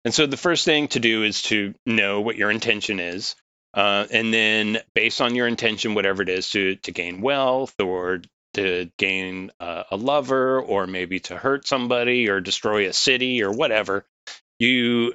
And 0.05 0.15
so 0.15 0.27
the 0.27 0.37
first 0.37 0.65
thing 0.65 0.89
to 0.89 1.01
do 1.01 1.25
is 1.25 1.43
to 1.43 1.75
know 1.85 2.21
what 2.21 2.37
your 2.37 2.51
intention 2.51 3.01
is. 3.01 3.35
Uh, 3.75 4.07
and 4.11 4.33
then 4.33 4.79
based 4.95 5.21
on 5.21 5.35
your 5.35 5.47
intention, 5.47 5.95
whatever 5.95 6.23
it 6.23 6.29
is, 6.29 6.51
to 6.51 6.77
to 6.77 6.93
gain 6.93 7.21
wealth 7.21 7.75
or 7.81 8.23
to 8.55 8.91
gain 8.97 9.51
uh, 9.61 9.85
a 9.91 9.97
lover 9.97 10.61
or 10.61 10.87
maybe 10.87 11.21
to 11.21 11.37
hurt 11.37 11.67
somebody 11.67 12.29
or 12.29 12.41
destroy 12.41 12.89
a 12.89 12.93
city 12.93 13.43
or 13.43 13.53
whatever, 13.53 14.07
you 14.59 15.13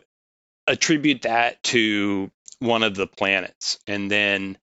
attribute 0.67 1.23
that 1.23 1.61
to 1.63 2.31
one 2.59 2.83
of 2.83 2.95
the 2.95 3.07
planets. 3.07 3.79
And 3.87 4.09
then 4.09 4.57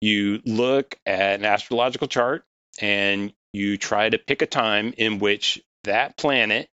you 0.00 0.40
look 0.44 0.98
at 1.06 1.40
an 1.40 1.44
astrological 1.44 2.08
chart 2.08 2.44
and 2.80 3.32
you 3.52 3.78
try 3.78 4.08
to 4.08 4.18
pick 4.18 4.42
a 4.42 4.46
time 4.46 4.92
in 4.98 5.18
which 5.18 5.62
that 5.86 6.16
planet 6.16 6.68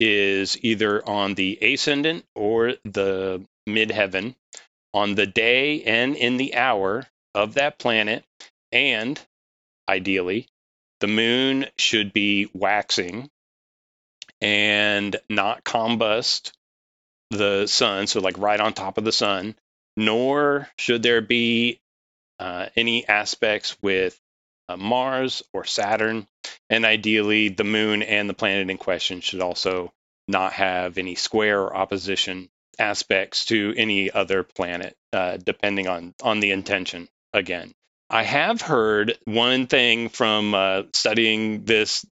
is 0.00 0.62
either 0.62 1.06
on 1.08 1.34
the 1.34 1.58
ascendant 1.62 2.24
or 2.34 2.74
the 2.84 3.44
midheaven 3.68 4.34
on 4.92 5.14
the 5.14 5.26
day 5.26 5.82
and 5.82 6.16
in 6.16 6.36
the 6.36 6.54
hour 6.54 7.06
of 7.34 7.54
that 7.54 7.78
planet, 7.78 8.24
and 8.72 9.20
ideally, 9.88 10.46
the 11.00 11.06
moon 11.06 11.66
should 11.78 12.12
be 12.12 12.48
waxing 12.52 13.30
and 14.40 15.16
not 15.28 15.64
combust 15.64 16.52
the 17.30 17.66
sun, 17.66 18.06
so 18.06 18.20
like 18.20 18.38
right 18.38 18.60
on 18.60 18.72
top 18.72 18.98
of 18.98 19.04
the 19.04 19.12
sun, 19.12 19.56
nor 19.96 20.68
should 20.78 21.02
there 21.02 21.20
be 21.20 21.80
uh, 22.38 22.66
any 22.76 23.06
aspects 23.08 23.76
with 23.82 24.18
uh, 24.68 24.76
Mars 24.76 25.42
or 25.52 25.64
Saturn, 25.64 26.26
and 26.70 26.84
ideally 26.84 27.48
the 27.48 27.64
moon 27.64 28.02
and 28.02 28.28
the 28.28 28.34
planet 28.34 28.70
in 28.70 28.78
question 28.78 29.20
should 29.20 29.40
also 29.40 29.92
not 30.28 30.52
have 30.54 30.98
any 30.98 31.14
square 31.14 31.62
or 31.62 31.76
opposition 31.76 32.48
aspects 32.78 33.46
to 33.46 33.74
any 33.76 34.10
other 34.10 34.42
planet, 34.42 34.96
uh, 35.12 35.36
depending 35.36 35.88
on 35.88 36.14
on 36.22 36.40
the 36.40 36.50
intention. 36.50 37.08
Again, 37.32 37.72
I 38.10 38.22
have 38.22 38.60
heard 38.60 39.18
one 39.24 39.66
thing 39.66 40.08
from 40.08 40.54
uh, 40.54 40.82
studying 40.92 41.64
this, 41.64 42.04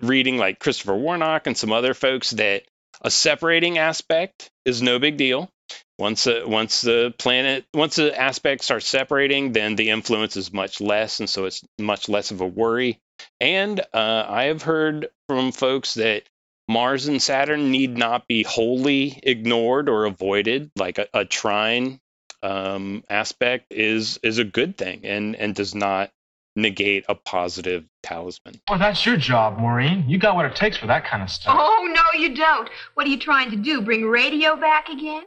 reading 0.00 0.36
like 0.36 0.58
Christopher 0.58 0.94
Warnock 0.94 1.46
and 1.46 1.56
some 1.56 1.72
other 1.72 1.94
folks 1.94 2.30
that 2.30 2.64
a 3.00 3.10
separating 3.10 3.78
aspect 3.78 4.50
is 4.64 4.82
no 4.82 4.98
big 4.98 5.16
deal. 5.16 5.50
Once 5.98 6.26
a, 6.26 6.46
once 6.46 6.82
the 6.82 7.14
planet 7.18 7.64
once 7.72 7.96
the 7.96 8.18
aspects 8.18 8.70
are 8.70 8.80
separating, 8.80 9.52
then 9.52 9.76
the 9.76 9.90
influence 9.90 10.36
is 10.36 10.52
much 10.52 10.80
less, 10.80 11.20
and 11.20 11.28
so 11.28 11.46
it's 11.46 11.62
much 11.78 12.08
less 12.08 12.30
of 12.30 12.40
a 12.40 12.46
worry. 12.46 12.98
And 13.40 13.80
uh, 13.80 14.26
I 14.28 14.44
have 14.44 14.62
heard 14.62 15.08
from 15.28 15.52
folks 15.52 15.94
that 15.94 16.24
Mars 16.68 17.06
and 17.06 17.22
Saturn 17.22 17.70
need 17.70 17.96
not 17.96 18.26
be 18.26 18.42
wholly 18.42 19.18
ignored 19.22 19.88
or 19.88 20.04
avoided. 20.04 20.70
Like 20.76 20.98
a, 20.98 21.08
a 21.14 21.24
trine 21.24 22.00
um, 22.42 23.02
aspect 23.08 23.72
is 23.72 24.18
is 24.22 24.38
a 24.38 24.44
good 24.44 24.76
thing 24.76 25.00
and 25.04 25.34
and 25.36 25.54
does 25.54 25.74
not 25.74 26.10
negate 26.56 27.04
a 27.08 27.14
positive 27.14 27.84
talisman. 28.02 28.60
Well, 28.68 28.78
that's 28.78 29.04
your 29.04 29.16
job, 29.16 29.58
Maureen. 29.58 30.08
You 30.08 30.18
got 30.18 30.34
what 30.34 30.46
it 30.46 30.56
takes 30.56 30.76
for 30.76 30.86
that 30.86 31.04
kind 31.04 31.22
of 31.22 31.30
stuff. 31.30 31.54
Oh, 31.58 31.92
no, 31.92 32.18
you 32.18 32.34
don't. 32.34 32.68
What 32.94 33.06
are 33.06 33.10
you 33.10 33.18
trying 33.18 33.50
to 33.50 33.56
do? 33.56 33.82
Bring 33.82 34.06
radio 34.06 34.56
back 34.56 34.88
again? 34.88 35.24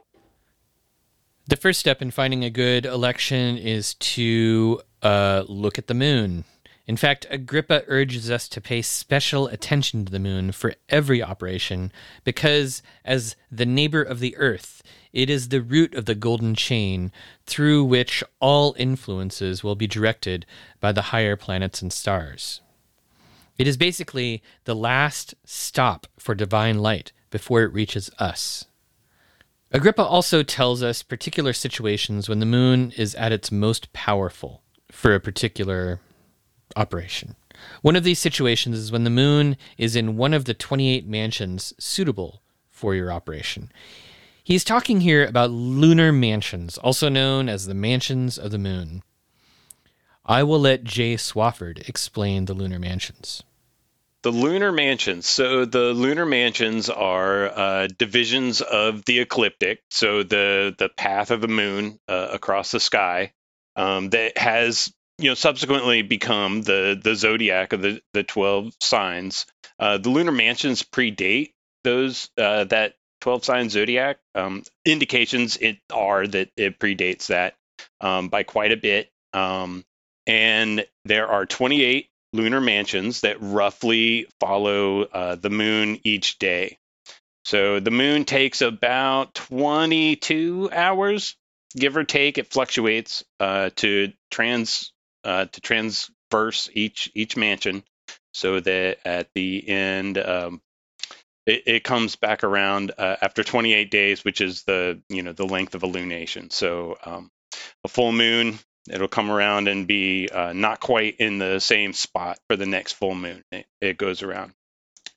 The 1.50 1.56
first 1.56 1.80
step 1.80 2.00
in 2.00 2.12
finding 2.12 2.44
a 2.44 2.48
good 2.48 2.86
election 2.86 3.58
is 3.58 3.94
to 3.94 4.82
uh, 5.02 5.42
look 5.48 5.78
at 5.78 5.88
the 5.88 5.94
moon. 5.94 6.44
In 6.86 6.96
fact, 6.96 7.26
Agrippa 7.28 7.82
urges 7.88 8.30
us 8.30 8.48
to 8.50 8.60
pay 8.60 8.82
special 8.82 9.48
attention 9.48 10.04
to 10.04 10.12
the 10.12 10.20
moon 10.20 10.52
for 10.52 10.74
every 10.88 11.20
operation 11.20 11.90
because, 12.22 12.84
as 13.04 13.34
the 13.50 13.66
neighbor 13.66 14.00
of 14.00 14.20
the 14.20 14.36
earth, 14.36 14.80
it 15.12 15.28
is 15.28 15.48
the 15.48 15.60
root 15.60 15.92
of 15.92 16.04
the 16.04 16.14
golden 16.14 16.54
chain 16.54 17.10
through 17.46 17.82
which 17.82 18.22
all 18.38 18.76
influences 18.78 19.64
will 19.64 19.74
be 19.74 19.88
directed 19.88 20.46
by 20.78 20.92
the 20.92 21.10
higher 21.10 21.34
planets 21.34 21.82
and 21.82 21.92
stars. 21.92 22.60
It 23.58 23.66
is 23.66 23.76
basically 23.76 24.40
the 24.66 24.76
last 24.76 25.34
stop 25.44 26.06
for 26.16 26.36
divine 26.36 26.78
light 26.78 27.10
before 27.32 27.62
it 27.62 27.72
reaches 27.72 28.08
us. 28.20 28.66
Agrippa 29.72 30.02
also 30.02 30.42
tells 30.42 30.82
us 30.82 31.02
particular 31.02 31.52
situations 31.52 32.28
when 32.28 32.40
the 32.40 32.46
moon 32.46 32.92
is 32.96 33.14
at 33.14 33.30
its 33.30 33.52
most 33.52 33.92
powerful 33.92 34.62
for 34.90 35.14
a 35.14 35.20
particular 35.20 36.00
operation. 36.74 37.36
One 37.82 37.94
of 37.94 38.02
these 38.02 38.18
situations 38.18 38.78
is 38.78 38.90
when 38.90 39.04
the 39.04 39.10
moon 39.10 39.56
is 39.78 39.94
in 39.94 40.16
one 40.16 40.34
of 40.34 40.44
the 40.44 40.54
28 40.54 41.06
mansions 41.06 41.72
suitable 41.78 42.42
for 42.68 42.96
your 42.96 43.12
operation. 43.12 43.70
He's 44.42 44.64
talking 44.64 45.02
here 45.02 45.24
about 45.24 45.50
lunar 45.50 46.10
mansions, 46.10 46.76
also 46.78 47.08
known 47.08 47.48
as 47.48 47.66
the 47.66 47.74
mansions 47.74 48.38
of 48.38 48.50
the 48.50 48.58
moon. 48.58 49.02
I 50.24 50.42
will 50.42 50.58
let 50.58 50.82
Jay 50.82 51.14
Swafford 51.14 51.88
explain 51.88 52.46
the 52.46 52.54
lunar 52.54 52.78
mansions. 52.80 53.44
The 54.22 54.30
lunar 54.30 54.70
mansions. 54.70 55.26
So 55.26 55.64
the 55.64 55.94
lunar 55.94 56.26
mansions 56.26 56.90
are 56.90 57.46
uh, 57.46 57.88
divisions 57.98 58.60
of 58.60 59.04
the 59.06 59.20
ecliptic, 59.20 59.80
so 59.90 60.22
the 60.22 60.74
the 60.76 60.90
path 60.90 61.30
of 61.30 61.40
the 61.40 61.48
moon 61.48 61.98
uh, 62.06 62.28
across 62.32 62.70
the 62.70 62.80
sky 62.80 63.32
um, 63.76 64.10
that 64.10 64.36
has 64.36 64.92
you 65.18 65.30
know 65.30 65.34
subsequently 65.34 66.02
become 66.02 66.62
the 66.62 67.00
the 67.02 67.14
zodiac 67.14 67.72
of 67.72 67.80
the 67.80 68.02
the 68.12 68.22
12 68.22 68.74
signs. 68.80 69.46
Uh, 69.78 69.96
the 69.96 70.10
lunar 70.10 70.32
mansions 70.32 70.82
predate 70.82 71.52
those 71.84 72.28
uh, 72.36 72.64
that 72.64 72.94
12 73.22 73.44
sign 73.44 73.70
zodiac. 73.70 74.18
Um, 74.34 74.64
indications 74.84 75.56
it 75.56 75.78
are 75.90 76.26
that 76.26 76.50
it 76.58 76.78
predates 76.78 77.28
that 77.28 77.54
um, 78.00 78.28
by 78.28 78.42
quite 78.42 78.72
a 78.72 78.76
bit. 78.76 79.10
Um, 79.32 79.84
and 80.26 80.86
there 81.04 81.28
are 81.28 81.46
28 81.46 82.08
lunar 82.32 82.60
mansions 82.60 83.22
that 83.22 83.36
roughly 83.40 84.26
follow 84.38 85.02
uh, 85.02 85.34
the 85.34 85.50
moon 85.50 85.98
each 86.04 86.38
day 86.38 86.78
so 87.44 87.80
the 87.80 87.90
moon 87.90 88.24
takes 88.24 88.60
about 88.60 89.34
22 89.34 90.70
hours 90.72 91.36
give 91.76 91.96
or 91.96 92.04
take 92.04 92.38
it 92.38 92.52
fluctuates 92.52 93.24
uh, 93.38 93.70
to 93.76 94.12
trans 94.30 94.92
uh, 95.24 95.46
to 95.46 95.60
transverse 95.60 96.70
each 96.72 97.10
each 97.14 97.36
mansion, 97.36 97.82
so 98.32 98.60
that 98.60 98.98
at 99.04 99.28
the 99.34 99.68
end 99.68 100.18
um, 100.18 100.60
it, 101.46 101.62
it, 101.66 101.84
comes 101.84 102.16
back 102.16 102.44
around 102.44 102.92
uh, 102.96 103.16
after 103.20 103.44
28 103.44 103.90
days, 103.90 104.24
which 104.24 104.40
is 104.40 104.62
the 104.64 105.00
you 105.08 105.22
know 105.22 105.32
the 105.32 105.46
length 105.46 105.74
of 105.74 105.82
a 105.82 105.88
lunation. 105.88 106.52
So 106.52 106.96
um, 107.04 107.30
a 107.84 107.88
full 107.88 108.12
moon, 108.12 108.58
it'll 108.88 109.08
come 109.08 109.30
around 109.30 109.68
and 109.68 109.86
be 109.86 110.28
uh, 110.28 110.52
not 110.52 110.80
quite 110.80 111.16
in 111.18 111.38
the 111.38 111.58
same 111.58 111.92
spot 111.92 112.38
for 112.48 112.56
the 112.56 112.66
next 112.66 112.92
full 112.92 113.14
moon. 113.14 113.42
It, 113.52 113.66
it 113.80 113.98
goes 113.98 114.22
around. 114.22 114.52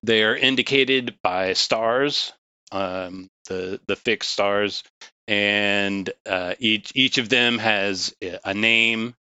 They 0.03 0.23
are 0.23 0.35
indicated 0.35 1.15
by 1.23 1.53
stars, 1.53 2.33
um, 2.71 3.29
the 3.47 3.79
the 3.87 3.95
fixed 3.95 4.31
stars, 4.31 4.83
and 5.27 6.11
uh, 6.25 6.55
each 6.59 6.91
each 6.95 7.17
of 7.17 7.29
them 7.29 7.57
has 7.57 8.13
a 8.43 8.53
name 8.53 9.15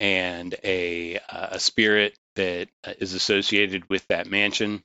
and 0.00 0.54
a, 0.62 1.18
uh, 1.28 1.48
a 1.52 1.60
spirit 1.60 2.14
that 2.36 2.68
uh, 2.84 2.92
associated 3.00 3.88
with 3.88 4.06
that 4.08 4.30
mansion. 4.30 4.82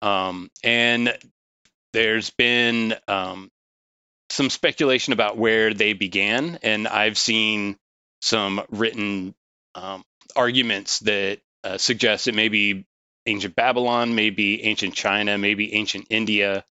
Um, 0.00 0.50
and 0.64 1.16
there's 1.92 2.30
been 2.30 2.94
um, 3.06 3.50
some 4.30 4.50
speculation 4.50 5.12
about 5.12 5.36
where 5.36 5.74
they 5.74 5.92
began, 5.92 6.58
and 6.62 6.88
I've 6.88 7.18
seen 7.18 7.76
some 8.22 8.62
written 8.70 9.34
um, 9.74 10.04
arguments 10.34 11.00
that 11.00 11.40
uh, 11.64 11.76
suggest 11.76 12.28
it 12.28 12.34
may 12.34 12.48
be 12.48 12.86
ancient 13.26 13.54
Babylon, 13.54 14.14
maybe 14.14 14.62
ancient 14.64 14.94
China, 14.94 15.36
maybe 15.38 15.74
ancient 15.74 16.06
India. 16.10 16.64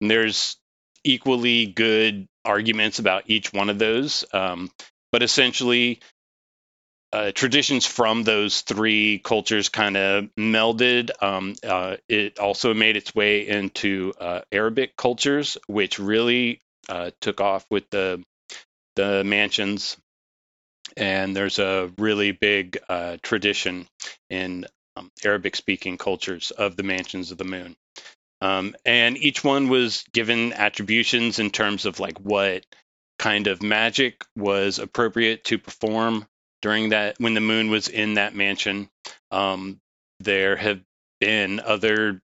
And 0.00 0.10
there's 0.10 0.56
equally 1.04 1.66
good 1.66 2.28
arguments 2.44 2.98
about 2.98 3.24
each 3.26 3.52
one 3.52 3.70
of 3.70 3.78
those. 3.78 4.24
Um, 4.32 4.70
but 5.10 5.22
essentially, 5.22 6.00
uh, 7.12 7.32
traditions 7.32 7.86
from 7.86 8.22
those 8.22 8.60
three 8.60 9.18
cultures 9.18 9.70
kind 9.70 9.96
of 9.96 10.28
melded. 10.38 11.10
Um, 11.22 11.54
uh, 11.66 11.96
it 12.08 12.38
also 12.38 12.74
made 12.74 12.96
its 12.96 13.14
way 13.14 13.48
into 13.48 14.12
uh, 14.20 14.42
Arabic 14.52 14.96
cultures, 14.96 15.56
which 15.66 15.98
really 15.98 16.60
uh, 16.88 17.10
took 17.20 17.40
off 17.40 17.64
with 17.70 17.88
the 17.90 18.22
the 18.96 19.24
mansions. 19.24 19.96
And 20.98 21.34
there's 21.34 21.58
a 21.58 21.90
really 21.96 22.32
big 22.32 22.78
uh, 22.88 23.18
tradition 23.22 23.86
in 24.28 24.66
um, 24.96 25.10
Arabic-speaking 25.24 25.96
cultures 25.96 26.50
of 26.50 26.76
the 26.76 26.82
mansions 26.82 27.30
of 27.30 27.38
the 27.38 27.44
moon. 27.44 27.76
Um, 28.40 28.74
and 28.84 29.16
each 29.16 29.42
one 29.42 29.68
was 29.68 30.04
given 30.12 30.52
attributions 30.52 31.38
in 31.38 31.50
terms 31.50 31.86
of 31.86 32.00
like 32.00 32.18
what 32.18 32.64
kind 33.18 33.46
of 33.46 33.62
magic 33.62 34.24
was 34.36 34.78
appropriate 34.78 35.44
to 35.44 35.58
perform 35.58 36.26
during 36.62 36.90
that 36.90 37.16
when 37.18 37.34
the 37.34 37.40
moon 37.40 37.70
was 37.70 37.88
in 37.88 38.14
that 38.14 38.34
mansion. 38.34 38.88
Um, 39.30 39.80
there 40.20 40.56
have 40.56 40.80
been 41.20 41.60
other 41.60 42.20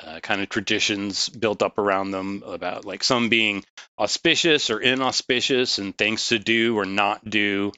uh, 0.00 0.20
kind 0.20 0.40
of 0.40 0.48
traditions 0.48 1.28
built 1.28 1.62
up 1.62 1.78
around 1.78 2.10
them 2.10 2.42
about 2.46 2.84
like 2.84 3.02
some 3.04 3.28
being 3.28 3.64
auspicious 3.98 4.70
or 4.70 4.80
inauspicious 4.80 5.78
and 5.78 5.96
things 5.96 6.28
to 6.28 6.38
do 6.38 6.76
or 6.76 6.84
not 6.84 7.28
do 7.28 7.72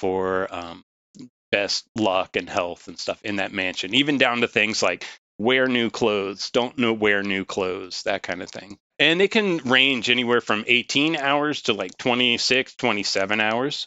for 0.00 0.52
um, 0.52 0.82
best 1.52 1.86
luck 1.94 2.36
and 2.36 2.48
health 2.48 2.88
and 2.88 2.98
stuff 2.98 3.22
in 3.22 3.36
that 3.36 3.52
mansion, 3.52 3.94
even 3.94 4.16
down 4.16 4.40
to 4.40 4.48
things 4.48 4.82
like 4.82 5.04
wear 5.38 5.68
new 5.68 5.90
clothes, 5.90 6.50
don't 6.50 6.78
know 6.78 6.94
wear 6.94 7.22
new 7.22 7.44
clothes, 7.44 8.02
that 8.04 8.22
kind 8.22 8.42
of 8.42 8.50
thing. 8.50 8.78
And 8.98 9.20
it 9.20 9.30
can 9.30 9.58
range 9.58 10.08
anywhere 10.08 10.40
from 10.40 10.64
18 10.66 11.16
hours 11.16 11.62
to 11.62 11.74
like 11.74 11.96
26, 11.98 12.74
27 12.76 13.40
hours. 13.40 13.86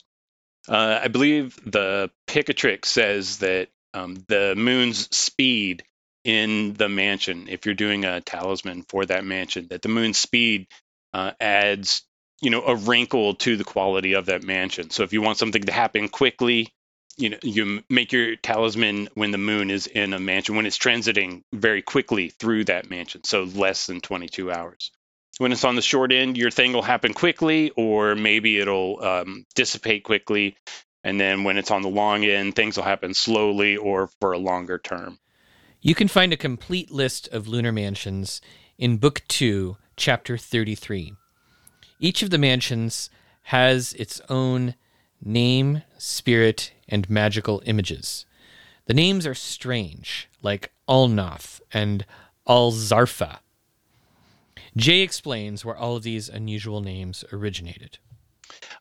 Uh, 0.67 0.99
I 1.03 1.07
believe 1.07 1.59
the 1.65 2.11
Picatrix 2.27 2.85
says 2.85 3.39
that 3.39 3.69
um, 3.93 4.23
the 4.27 4.53
moon's 4.55 5.15
speed 5.15 5.83
in 6.23 6.73
the 6.73 6.89
mansion, 6.89 7.47
if 7.49 7.65
you're 7.65 7.75
doing 7.75 8.05
a 8.05 8.21
talisman 8.21 8.83
for 8.83 9.05
that 9.05 9.25
mansion, 9.25 9.67
that 9.69 9.81
the 9.81 9.89
moon's 9.89 10.17
speed 10.17 10.67
uh, 11.13 11.31
adds 11.39 12.03
you 12.43 12.49
know 12.49 12.61
a 12.61 12.75
wrinkle 12.75 13.35
to 13.35 13.55
the 13.55 13.63
quality 13.63 14.13
of 14.13 14.25
that 14.25 14.43
mansion. 14.43 14.89
So 14.89 15.03
if 15.03 15.13
you 15.13 15.21
want 15.21 15.37
something 15.37 15.63
to 15.63 15.71
happen 15.71 16.09
quickly, 16.09 16.73
you 17.17 17.29
know 17.29 17.37
you 17.41 17.81
make 17.89 18.11
your 18.11 18.35
talisman 18.35 19.07
when 19.15 19.31
the 19.31 19.37
moon 19.37 19.71
is 19.71 19.87
in 19.87 20.13
a 20.13 20.19
mansion 20.19 20.55
when 20.55 20.65
it's 20.65 20.77
transiting 20.77 21.43
very 21.53 21.81
quickly 21.81 22.29
through 22.29 22.65
that 22.65 22.89
mansion, 22.89 23.23
so 23.23 23.43
less 23.43 23.87
than 23.87 24.01
22 24.01 24.51
hours. 24.51 24.91
When 25.37 25.51
it's 25.51 25.63
on 25.63 25.75
the 25.75 25.81
short 25.81 26.11
end, 26.11 26.37
your 26.37 26.51
thing 26.51 26.73
will 26.73 26.83
happen 26.83 27.13
quickly, 27.13 27.71
or 27.71 28.13
maybe 28.13 28.59
it'll 28.59 29.03
um, 29.03 29.45
dissipate 29.55 30.03
quickly. 30.03 30.57
And 31.03 31.19
then 31.19 31.43
when 31.43 31.57
it's 31.57 31.71
on 31.71 31.81
the 31.81 31.89
long 31.89 32.23
end, 32.23 32.55
things 32.55 32.77
will 32.77 32.83
happen 32.83 33.15
slowly 33.15 33.75
or 33.75 34.09
for 34.21 34.33
a 34.33 34.37
longer 34.37 34.77
term. 34.77 35.17
You 35.81 35.95
can 35.95 36.07
find 36.07 36.31
a 36.31 36.37
complete 36.37 36.91
list 36.91 37.27
of 37.29 37.47
lunar 37.47 37.71
mansions 37.71 38.41
in 38.77 38.97
Book 38.97 39.23
2, 39.27 39.75
Chapter 39.97 40.37
33. 40.37 41.13
Each 42.03 42.21
of 42.21 42.31
the 42.31 42.37
mansions 42.37 43.09
has 43.43 43.93
its 43.93 44.19
own 44.27 44.75
name, 45.23 45.83
spirit, 45.97 46.73
and 46.89 47.09
magical 47.09 47.63
images. 47.65 48.25
The 48.87 48.93
names 48.93 49.25
are 49.25 49.33
strange, 49.33 50.27
like 50.41 50.73
Alnath 50.85 51.61
and 51.71 52.05
Alzarfa. 52.45 53.37
Jay 54.75 54.99
explains 54.99 55.63
where 55.63 55.77
all 55.77 55.95
of 55.95 56.03
these 56.03 56.27
unusual 56.27 56.81
names 56.81 57.23
originated. 57.31 57.99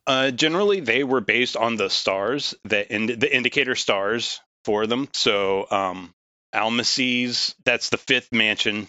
Uh, 0.04 0.32
generally, 0.32 0.80
they 0.80 1.04
were 1.04 1.20
based 1.20 1.56
on 1.56 1.76
the 1.76 1.90
stars, 1.90 2.56
the, 2.64 2.92
ind- 2.92 3.20
the 3.20 3.32
indicator 3.32 3.76
stars 3.76 4.40
for 4.64 4.88
them. 4.88 5.08
So, 5.12 5.68
um, 5.70 6.12
Almacles, 6.52 7.54
that's 7.64 7.90
the 7.90 7.98
fifth 7.98 8.32
mansion 8.32 8.88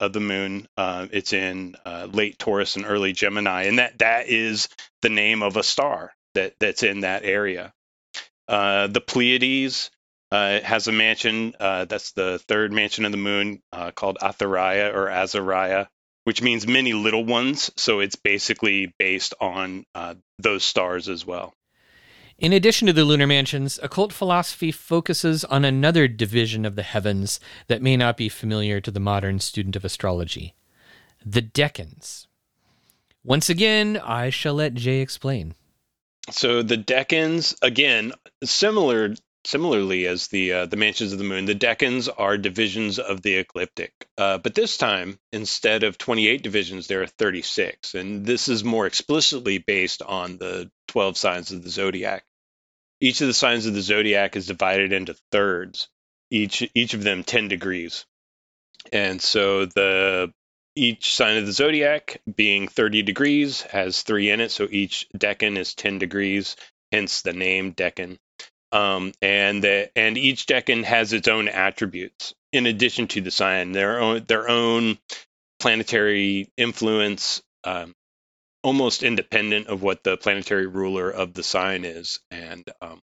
of 0.00 0.12
the 0.12 0.20
moon. 0.20 0.68
Uh, 0.76 1.06
it's 1.10 1.32
in 1.32 1.76
uh, 1.84 2.08
late 2.10 2.38
Taurus 2.38 2.76
and 2.76 2.84
early 2.86 3.12
Gemini, 3.12 3.64
and 3.64 3.78
that 3.78 3.98
that 3.98 4.28
is 4.28 4.68
the 5.02 5.08
name 5.08 5.42
of 5.42 5.56
a 5.56 5.62
star 5.62 6.12
that 6.34 6.54
that's 6.58 6.82
in 6.82 7.00
that 7.00 7.24
area. 7.24 7.72
Uh, 8.48 8.86
the 8.86 9.00
Pleiades 9.00 9.90
uh, 10.30 10.60
has 10.60 10.88
a 10.88 10.92
mansion. 10.92 11.54
Uh, 11.58 11.84
that's 11.84 12.12
the 12.12 12.38
third 12.46 12.72
mansion 12.72 13.04
of 13.04 13.12
the 13.12 13.18
moon 13.18 13.62
uh, 13.72 13.90
called 13.90 14.18
Athariah 14.20 14.94
or 14.94 15.08
Azariah, 15.08 15.86
which 16.24 16.42
means 16.42 16.66
many 16.66 16.92
little 16.92 17.24
ones. 17.24 17.70
So 17.76 18.00
it's 18.00 18.16
basically 18.16 18.94
based 18.98 19.34
on 19.40 19.84
those 20.38 20.64
stars 20.64 21.08
as 21.08 21.24
well. 21.24 21.54
In 22.38 22.52
addition 22.52 22.86
to 22.86 22.92
the 22.92 23.04
lunar 23.04 23.26
mansions, 23.26 23.78
occult 23.82 24.12
philosophy 24.12 24.70
focuses 24.70 25.42
on 25.44 25.64
another 25.64 26.06
division 26.06 26.66
of 26.66 26.76
the 26.76 26.82
heavens 26.82 27.40
that 27.68 27.80
may 27.80 27.96
not 27.96 28.18
be 28.18 28.28
familiar 28.28 28.78
to 28.80 28.90
the 28.90 29.00
modern 29.00 29.40
student 29.40 29.76
of 29.76 29.84
astrology 29.84 30.54
the 31.24 31.42
decans. 31.42 32.26
Once 33.24 33.50
again, 33.50 33.96
I 33.96 34.30
shall 34.30 34.54
let 34.54 34.74
Jay 34.74 35.00
explain. 35.00 35.56
So 36.30 36.62
the 36.62 36.76
decans, 36.76 37.56
again, 37.62 38.12
similar 38.44 39.14
similarly 39.46 40.06
as 40.06 40.28
the 40.28 40.52
uh, 40.52 40.66
the 40.66 40.76
mansions 40.76 41.12
of 41.12 41.18
the 41.18 41.24
moon, 41.24 41.44
the 41.44 41.54
decans 41.54 42.08
are 42.16 42.36
divisions 42.36 42.98
of 42.98 43.22
the 43.22 43.36
ecliptic. 43.36 43.92
Uh, 44.18 44.38
but 44.38 44.54
this 44.54 44.76
time, 44.76 45.18
instead 45.32 45.84
of 45.84 45.96
28 45.98 46.42
divisions, 46.42 46.86
there 46.86 47.02
are 47.02 47.06
36, 47.06 47.94
and 47.94 48.26
this 48.26 48.48
is 48.48 48.64
more 48.64 48.86
explicitly 48.86 49.58
based 49.58 50.02
on 50.02 50.36
the 50.38 50.70
12 50.96 51.18
signs 51.18 51.52
of 51.52 51.62
the 51.62 51.68
zodiac. 51.68 52.24
Each 53.02 53.20
of 53.20 53.26
the 53.26 53.34
signs 53.34 53.66
of 53.66 53.74
the 53.74 53.82
zodiac 53.82 54.34
is 54.34 54.46
divided 54.46 54.94
into 54.94 55.14
thirds, 55.30 55.90
each 56.30 56.66
each 56.74 56.94
of 56.94 57.02
them 57.02 57.22
10 57.22 57.48
degrees. 57.48 58.06
And 58.90 59.20
so 59.20 59.66
the 59.66 60.32
each 60.74 61.14
sign 61.14 61.36
of 61.36 61.44
the 61.44 61.52
zodiac 61.52 62.22
being 62.34 62.66
30 62.66 63.02
degrees 63.02 63.60
has 63.60 64.00
three 64.00 64.30
in 64.30 64.40
it, 64.40 64.50
so 64.50 64.68
each 64.70 65.06
decan 65.14 65.58
is 65.58 65.74
10 65.74 65.98
degrees, 65.98 66.56
hence 66.90 67.20
the 67.20 67.34
name 67.34 67.74
decan. 67.74 68.16
Um, 68.72 69.12
and 69.20 69.62
the, 69.62 69.90
and 69.96 70.16
each 70.16 70.46
decan 70.46 70.82
has 70.84 71.12
its 71.12 71.28
own 71.28 71.48
attributes 71.48 72.34
in 72.52 72.64
addition 72.64 73.06
to 73.08 73.20
the 73.20 73.30
sign, 73.30 73.72
their 73.72 74.00
own 74.00 74.24
their 74.26 74.48
own 74.48 74.96
planetary 75.60 76.48
influence, 76.56 77.42
um, 77.64 77.94
almost 78.66 79.04
independent 79.04 79.68
of 79.68 79.80
what 79.80 80.02
the 80.02 80.16
planetary 80.16 80.66
ruler 80.66 81.08
of 81.08 81.32
the 81.32 81.44
sign 81.44 81.84
is, 81.84 82.18
and 82.32 82.64
um, 82.82 83.00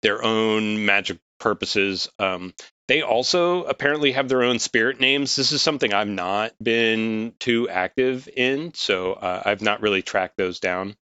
their 0.00 0.24
own 0.24 0.86
magic 0.86 1.18
purposes. 1.38 2.08
Um, 2.18 2.54
they 2.88 3.02
also 3.02 3.64
apparently 3.64 4.12
have 4.12 4.30
their 4.30 4.42
own 4.42 4.58
spirit 4.58 5.00
names. 5.00 5.36
This 5.36 5.52
is 5.52 5.60
something 5.60 5.92
I've 5.92 6.08
not 6.08 6.52
been 6.62 7.34
too 7.38 7.68
active 7.68 8.26
in, 8.34 8.72
so 8.72 9.12
uh, 9.12 9.42
I've 9.44 9.60
not 9.60 9.82
really 9.82 10.00
tracked 10.00 10.38
those 10.38 10.60
down. 10.60 10.96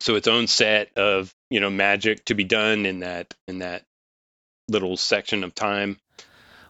So 0.00 0.16
its 0.16 0.26
own 0.26 0.48
set 0.48 0.98
of 0.98 1.32
you 1.48 1.60
know 1.60 1.70
magic 1.70 2.24
to 2.24 2.34
be 2.34 2.42
done 2.42 2.86
in 2.86 3.00
that 3.00 3.34
in 3.46 3.60
that 3.60 3.84
little 4.68 4.96
section 4.96 5.44
of 5.44 5.54
time. 5.54 6.00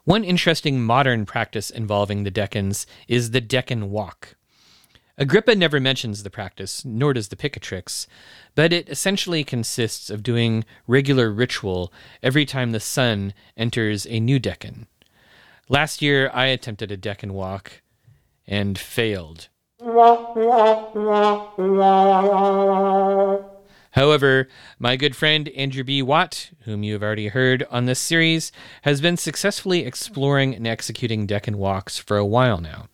One 0.05 0.23
interesting 0.23 0.83
modern 0.83 1.25
practice 1.25 1.71
involving 1.71 2.25
the 2.25 2.31
decans 2.31 2.85
is 3.09 3.31
the 3.31 3.41
decan 3.41 3.85
walk. 3.85 4.37
Agrippa 5.17 5.55
never 5.55 5.79
mentions 5.79 6.23
the 6.23 6.31
practice, 6.31 6.85
nor 6.85 7.13
does 7.13 7.29
the 7.29 7.37
Picatrix, 7.37 8.09
but 8.57 8.73
it 8.73 8.89
essentially 8.89 9.45
consists 9.45 10.11
of 10.11 10.25
doing 10.25 10.65
regular 10.89 11.31
ritual 11.31 11.93
every 12.21 12.45
time 12.45 12.73
the 12.73 12.81
sun 12.81 13.33
enters 13.57 14.07
a 14.07 14.19
new 14.19 14.41
decan. 14.41 14.87
Last 15.69 16.03
year, 16.03 16.31
I 16.35 16.47
attempted 16.47 16.91
a 16.91 16.97
decan 16.97 17.31
walk 17.31 17.83
and 18.47 18.77
failed. 18.77 19.49
However, 23.93 24.49
my 24.81 24.97
good 24.97 25.15
friend 25.15 25.49
Andrew 25.51 25.85
B. 25.85 26.03
Watt, 26.03 26.51
whom 26.65 26.83
you 26.83 26.95
have 26.95 27.05
already 27.05 27.29
heard 27.29 27.65
on 27.71 27.87
this 27.87 28.01
series, 28.01 28.51
has 28.83 29.01
been 29.01 29.17
successfully 29.17 29.87
exploring 29.87 30.57
and 30.57 30.67
executing 30.67 31.29
decan 31.29 31.55
walks 31.55 31.99
for 31.99 32.17
a 32.17 32.27
while 32.27 32.61
now. 32.61 32.89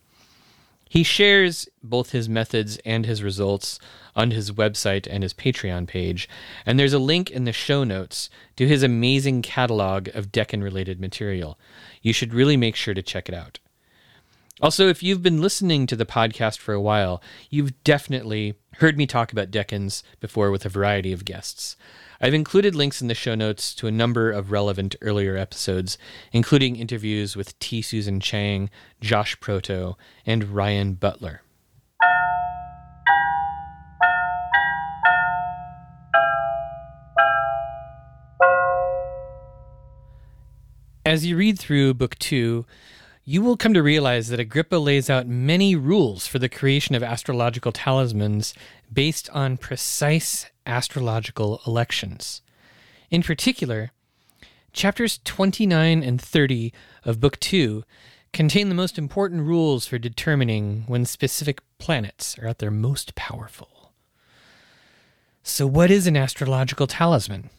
He 0.91 1.03
shares 1.03 1.69
both 1.81 2.11
his 2.11 2.27
methods 2.27 2.77
and 2.83 3.05
his 3.05 3.23
results 3.23 3.79
on 4.13 4.31
his 4.31 4.51
website 4.51 5.07
and 5.09 5.23
his 5.23 5.33
Patreon 5.33 5.87
page, 5.87 6.27
and 6.65 6.77
there's 6.77 6.91
a 6.91 6.99
link 6.99 7.29
in 7.31 7.45
the 7.45 7.53
show 7.53 7.85
notes 7.85 8.29
to 8.57 8.67
his 8.67 8.83
amazing 8.83 9.41
catalog 9.41 10.09
of 10.09 10.33
decan 10.33 10.61
related 10.61 10.99
material. 10.99 11.57
You 12.01 12.11
should 12.11 12.33
really 12.33 12.57
make 12.57 12.75
sure 12.75 12.93
to 12.93 13.01
check 13.01 13.29
it 13.29 13.33
out. 13.33 13.59
Also, 14.59 14.89
if 14.89 15.01
you've 15.01 15.23
been 15.23 15.41
listening 15.41 15.87
to 15.87 15.95
the 15.95 16.05
podcast 16.05 16.57
for 16.57 16.73
a 16.73 16.81
while, 16.81 17.21
you've 17.49 17.81
definitely 17.85 18.55
heard 18.79 18.97
me 18.97 19.07
talk 19.07 19.31
about 19.31 19.49
Decans 19.49 20.03
before 20.19 20.51
with 20.51 20.65
a 20.65 20.69
variety 20.69 21.13
of 21.13 21.23
guests. 21.23 21.77
I've 22.23 22.35
included 22.35 22.75
links 22.75 23.01
in 23.01 23.07
the 23.07 23.15
show 23.15 23.33
notes 23.33 23.73
to 23.73 23.87
a 23.87 23.91
number 23.91 24.29
of 24.29 24.51
relevant 24.51 24.95
earlier 25.01 25.35
episodes, 25.35 25.97
including 26.31 26.75
interviews 26.75 27.35
with 27.35 27.57
T. 27.57 27.81
Susan 27.81 28.19
Chang, 28.19 28.69
Josh 29.01 29.39
Proto, 29.39 29.97
and 30.23 30.43
Ryan 30.49 30.93
Butler. 30.93 31.41
As 41.03 41.25
you 41.25 41.35
read 41.35 41.57
through 41.57 41.95
Book 41.95 42.19
Two, 42.19 42.67
you 43.25 43.41
will 43.41 43.57
come 43.57 43.73
to 43.73 43.81
realize 43.81 44.27
that 44.27 44.39
Agrippa 44.39 44.75
lays 44.75 45.09
out 45.09 45.25
many 45.25 45.75
rules 45.75 46.27
for 46.27 46.37
the 46.37 46.49
creation 46.49 46.93
of 46.93 47.01
astrological 47.01 47.71
talismans 47.71 48.53
based 48.93 49.27
on 49.31 49.57
precise 49.57 50.51
astrological 50.65 51.61
elections. 51.65 52.41
In 53.09 53.23
particular, 53.23 53.91
chapters 54.73 55.19
29 55.23 56.03
and 56.03 56.21
30 56.21 56.73
of 57.03 57.19
Book 57.19 57.39
2 57.39 57.83
contain 58.33 58.69
the 58.69 58.75
most 58.75 58.97
important 58.97 59.41
rules 59.41 59.85
for 59.85 59.97
determining 59.97 60.83
when 60.87 61.05
specific 61.05 61.61
planets 61.77 62.37
are 62.39 62.47
at 62.47 62.59
their 62.59 62.71
most 62.71 63.15
powerful. 63.15 63.91
So, 65.43 65.65
what 65.67 65.91
is 65.91 66.07
an 66.07 66.15
astrological 66.15 66.87
talisman? 66.87 67.49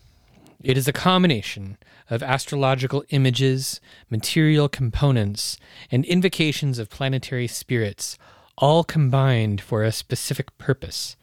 It 0.62 0.78
is 0.78 0.86
a 0.86 0.92
combination 0.92 1.76
of 2.08 2.22
astrological 2.22 3.04
images, 3.10 3.80
material 4.08 4.68
components, 4.68 5.58
and 5.90 6.04
invocations 6.04 6.78
of 6.78 6.88
planetary 6.88 7.48
spirits, 7.48 8.16
all 8.56 8.84
combined 8.84 9.60
for 9.60 9.82
a 9.82 9.90
specific 9.90 10.56
purpose. 10.58 11.16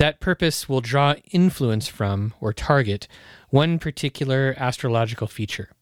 That 0.00 0.18
purpose 0.18 0.66
will 0.66 0.80
draw 0.80 1.16
influence 1.30 1.86
from 1.86 2.32
or 2.40 2.54
target 2.54 3.06
one 3.50 3.78
particular 3.78 4.54
astrological 4.56 5.26
feature 5.26 5.72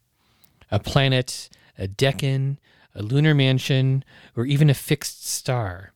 a 0.72 0.80
planet, 0.80 1.48
a 1.78 1.86
decan, 1.86 2.56
a 2.96 3.02
lunar 3.02 3.32
mansion, 3.32 4.04
or 4.34 4.44
even 4.44 4.68
a 4.68 4.74
fixed 4.74 5.24
star. 5.24 5.92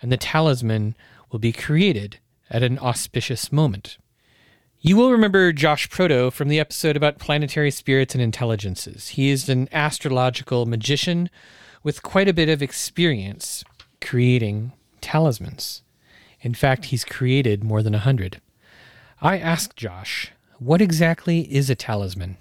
And 0.00 0.12
the 0.12 0.16
talisman 0.16 0.94
will 1.32 1.40
be 1.40 1.50
created 1.50 2.20
at 2.48 2.62
an 2.62 2.78
auspicious 2.78 3.50
moment. 3.50 3.98
You 4.78 4.96
will 4.96 5.10
remember 5.10 5.52
Josh 5.52 5.90
Proto 5.90 6.30
from 6.30 6.46
the 6.46 6.60
episode 6.60 6.96
about 6.96 7.18
planetary 7.18 7.72
spirits 7.72 8.14
and 8.14 8.22
intelligences. 8.22 9.08
He 9.08 9.28
is 9.28 9.48
an 9.48 9.68
astrological 9.72 10.66
magician 10.66 11.28
with 11.82 12.04
quite 12.04 12.28
a 12.28 12.32
bit 12.32 12.48
of 12.48 12.62
experience 12.62 13.64
creating 14.00 14.70
talismans. 15.00 15.82
In 16.42 16.54
fact, 16.54 16.86
he's 16.86 17.04
created 17.04 17.64
more 17.64 17.82
than 17.82 17.94
a 17.94 17.98
hundred. 17.98 18.40
I 19.20 19.38
asked 19.38 19.76
Josh, 19.76 20.32
what 20.58 20.80
exactly 20.80 21.40
is 21.52 21.68
a 21.68 21.74
talisman? 21.74 22.36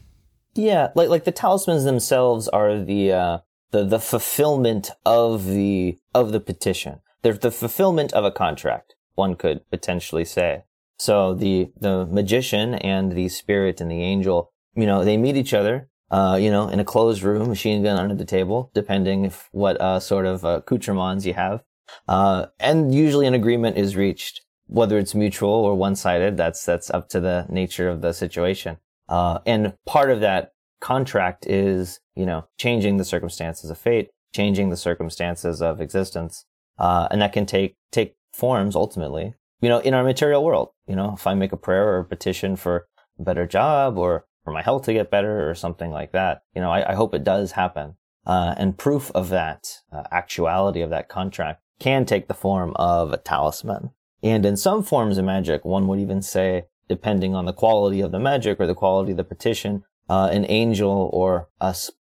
Yeah, 0.56 0.90
like 0.96 1.10
like 1.10 1.24
the 1.26 1.32
talismans 1.32 1.84
themselves 1.84 2.48
are 2.48 2.80
the 2.80 3.12
uh, 3.12 3.38
the 3.72 3.84
the 3.86 4.00
fulfillment 4.00 4.92
of 5.06 5.46
the 5.46 5.98
of 6.14 6.32
the 6.32 6.40
petition. 6.40 7.02
They're 7.22 7.34
the 7.34 7.52
fulfillment 7.52 8.14
of 8.14 8.26
a 8.26 8.32
contract. 8.32 8.96
One 9.16 9.36
could 9.36 9.70
potentially 9.70 10.26
say. 10.26 10.64
So 10.98 11.34
the 11.34 11.72
the 11.80 12.06
magician 12.06 12.76
and 12.76 13.14
the 13.14 13.30
spirit 13.30 13.80
and 13.80 13.92
the 13.92 14.02
angel, 14.02 14.52
you 14.76 14.86
know, 14.86 15.04
they 15.04 15.18
meet 15.18 15.38
each 15.38 15.54
other, 15.54 15.90
uh, 16.12 16.38
you 16.40 16.52
know, 16.52 16.68
in 16.68 16.80
a 16.80 16.86
closed 16.86 17.24
room, 17.24 17.48
machine 17.48 17.84
gun 17.84 17.98
under 18.00 18.16
the 18.16 18.26
table, 18.26 18.72
depending 18.74 19.26
if 19.26 19.48
what 19.52 19.80
uh, 19.80 20.00
sort 20.00 20.26
of 20.26 20.44
uh, 20.44 20.62
accoutrements 20.62 21.26
you 21.26 21.34
have, 21.34 21.64
uh, 22.08 22.48
and 22.60 22.94
usually 22.94 23.28
an 23.28 23.34
agreement 23.34 23.78
is 23.78 23.96
reached, 23.96 24.42
whether 24.68 24.98
it's 24.98 25.16
mutual 25.16 25.50
or 25.50 25.76
one 25.76 25.96
sided. 25.96 26.38
That's 26.38 26.66
that's 26.66 26.90
up 26.90 27.10
to 27.10 27.20
the 27.20 27.46
nature 27.50 27.90
of 27.90 28.02
the 28.02 28.14
situation. 28.14 28.78
Uh, 29.08 29.40
and 29.46 29.74
part 29.86 30.12
of 30.12 30.22
that 30.22 30.52
contract 30.80 31.46
is, 31.48 32.00
you 32.16 32.26
know, 32.26 32.48
changing 32.58 32.98
the 32.98 33.06
circumstances 33.06 33.70
of 33.70 33.78
fate, 33.78 34.10
changing 34.34 34.70
the 34.70 34.78
circumstances 34.78 35.62
of 35.62 35.82
existence. 35.82 36.46
Uh, 36.78 37.08
and 37.12 37.22
that 37.22 37.34
can 37.34 37.46
take, 37.46 37.76
take 37.92 38.16
forms 38.34 38.76
ultimately, 38.76 39.34
you 39.62 39.68
know, 39.68 39.80
in 39.80 39.94
our 39.94 40.04
material 40.04 40.44
world. 40.44 40.70
You 40.88 40.96
know, 40.96 41.14
if 41.16 41.28
I 41.28 41.34
make 41.34 41.52
a 41.52 41.58
prayer 41.58 41.88
or 41.88 42.00
a 42.00 42.06
petition 42.06 42.56
for 42.56 42.88
a 43.20 43.24
better 43.24 43.46
job 43.46 43.98
or 43.98 44.26
for 44.44 44.54
my 44.54 44.62
health 44.62 44.84
to 44.84 44.94
get 44.94 45.12
better 45.12 45.50
or 45.50 45.56
something 45.56 45.92
like 45.92 46.12
that, 46.14 46.44
you 46.56 46.62
know, 46.62 46.72
I, 46.72 46.92
I 46.92 46.96
hope 46.96 47.14
it 47.14 47.24
does 47.24 47.52
happen. 47.52 47.96
Uh, 48.26 48.54
and 48.58 48.78
proof 48.78 49.12
of 49.16 49.30
that 49.30 49.80
uh, 49.92 50.04
actuality 50.12 50.82
of 50.82 50.90
that 50.92 51.10
contract 51.10 51.62
can 51.80 52.06
take 52.06 52.28
the 52.28 52.34
form 52.34 52.74
of 52.76 53.12
a 53.12 53.18
talisman. 53.18 53.92
And 54.22 54.46
in 54.46 54.58
some 54.58 54.84
forms 54.84 55.18
of 55.18 55.26
magic, 55.26 55.64
one 55.64 55.88
would 55.88 56.00
even 56.00 56.22
say, 56.22 56.66
depending 56.88 57.36
on 57.36 57.46
the 57.46 57.54
quality 57.54 58.02
of 58.02 58.12
the 58.12 58.20
magic 58.20 58.60
or 58.60 58.68
the 58.68 58.76
quality 58.76 59.12
of 59.12 59.18
the 59.18 59.24
petition, 59.24 59.84
uh, 60.10 60.30
an 60.32 60.46
angel 60.50 61.10
or 61.14 61.50
a 61.62 61.76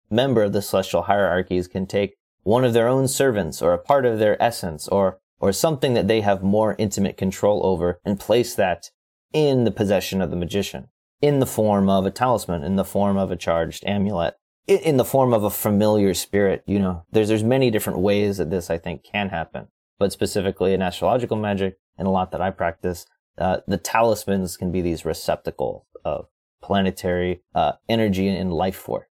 member 0.09 0.43
of 0.43 0.53
the 0.53 0.61
celestial 0.61 1.03
hierarchies 1.03 1.67
can 1.67 1.85
take 1.85 2.15
one 2.43 2.65
of 2.65 2.73
their 2.73 2.87
own 2.87 3.07
servants 3.07 3.61
or 3.61 3.73
a 3.73 3.77
part 3.77 4.05
of 4.05 4.19
their 4.19 4.41
essence 4.41 4.87
or 4.87 5.19
or 5.39 5.51
something 5.51 5.93
that 5.93 6.07
they 6.07 6.21
have 6.21 6.41
more 6.41 6.75
intimate 6.77 7.17
control 7.17 7.65
over 7.65 7.99
and 8.05 8.19
place 8.19 8.55
that 8.55 8.89
in 9.33 9.63
the 9.63 9.71
possession 9.71 10.21
of 10.21 10.29
the 10.29 10.35
magician 10.35 10.87
in 11.21 11.39
the 11.39 11.45
form 11.45 11.89
of 11.89 12.05
a 12.05 12.11
talisman 12.11 12.63
in 12.63 12.75
the 12.75 12.85
form 12.85 13.17
of 13.17 13.31
a 13.31 13.35
charged 13.35 13.83
amulet 13.85 14.35
in 14.67 14.97
the 14.97 15.05
form 15.05 15.33
of 15.33 15.43
a 15.43 15.49
familiar 15.49 16.13
spirit 16.13 16.63
you 16.65 16.79
know 16.79 17.03
there's 17.11 17.27
there's 17.27 17.43
many 17.43 17.69
different 17.69 17.99
ways 17.99 18.37
that 18.37 18.49
this 18.49 18.69
i 18.69 18.77
think 18.77 19.03
can 19.03 19.29
happen 19.29 19.67
but 19.99 20.11
specifically 20.11 20.73
in 20.73 20.81
astrological 20.81 21.37
magic 21.37 21.77
and 21.97 22.07
a 22.07 22.11
lot 22.11 22.31
that 22.31 22.41
i 22.41 22.49
practice 22.49 23.05
uh, 23.37 23.57
the 23.67 23.77
talismans 23.77 24.57
can 24.57 24.71
be 24.71 24.81
these 24.81 25.05
receptacles 25.05 25.83
of 26.05 26.27
planetary 26.61 27.41
uh, 27.53 27.73
energy 27.89 28.27
and 28.27 28.53
life 28.53 28.75
force. 28.75 29.07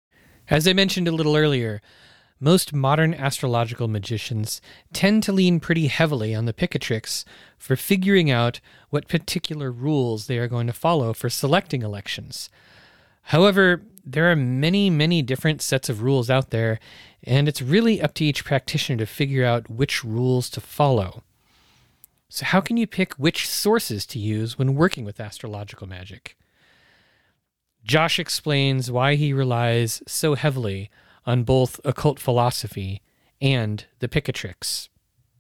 As 0.49 0.67
I 0.67 0.73
mentioned 0.73 1.09
a 1.09 1.13
little 1.13 1.37
earlier, 1.37 1.81
most 2.41 2.73
modern 2.73 3.15
astrological 3.15 3.87
magicians 3.87 4.61
tend 4.93 5.23
to 5.23 5.33
lean 5.33 5.61
pretty 5.61 5.87
heavily 5.87 6.35
on 6.35 6.47
the 6.47 6.53
Picatrix 6.53 7.25
for 7.57 7.77
figuring 7.77 8.31
out 8.31 8.61
what 8.91 9.09
particular 9.09 9.71
rules 9.71 10.27
they 10.27 10.39
are 10.39 10.49
going 10.49 10.67
to 10.67 10.73
follow 10.73 11.13
for 11.13 11.31
selecting 11.31 11.83
elections. 11.83 12.51
However, 13.27 13.83
there 14.05 14.31
are 14.31 14.37
many, 14.37 14.91
many 14.91 15.23
different 15.23 15.63
sets 15.63 15.89
of 15.89 16.03
rules 16.03 16.31
out 16.31 16.51
there, 16.51 16.79
and 17.23 17.49
it's 17.49 17.63
really 17.63 18.01
up 18.01 18.15
to 18.15 18.25
each 18.25 18.45
practitioner 18.45 18.99
to 18.99 19.07
figure 19.07 19.45
out 19.45 19.71
which 19.71 20.05
rules 20.05 20.51
to 20.51 20.61
follow. 20.61 21.23
So, 22.29 22.47
how 22.47 22.61
can 22.61 22.77
you 22.77 22.87
pick 22.87 23.15
which 23.15 23.49
sources 23.49 24.07
to 24.07 24.19
use 24.19 24.59
when 24.59 24.75
working 24.75 25.05
with 25.05 25.21
astrological 25.21 25.87
magic? 25.87 26.37
Josh 27.85 28.19
explains 28.19 28.91
why 28.91 29.17
he 29.17 29.33
relies 29.33 30.03
so 30.07 30.35
heavily 30.35 30.91
on 31.27 31.43
both 31.43 31.81
occult 31.85 32.19
philosophy 32.19 33.03
and 33.41 33.85
the 33.99 34.09
Picatrix. 34.09 34.89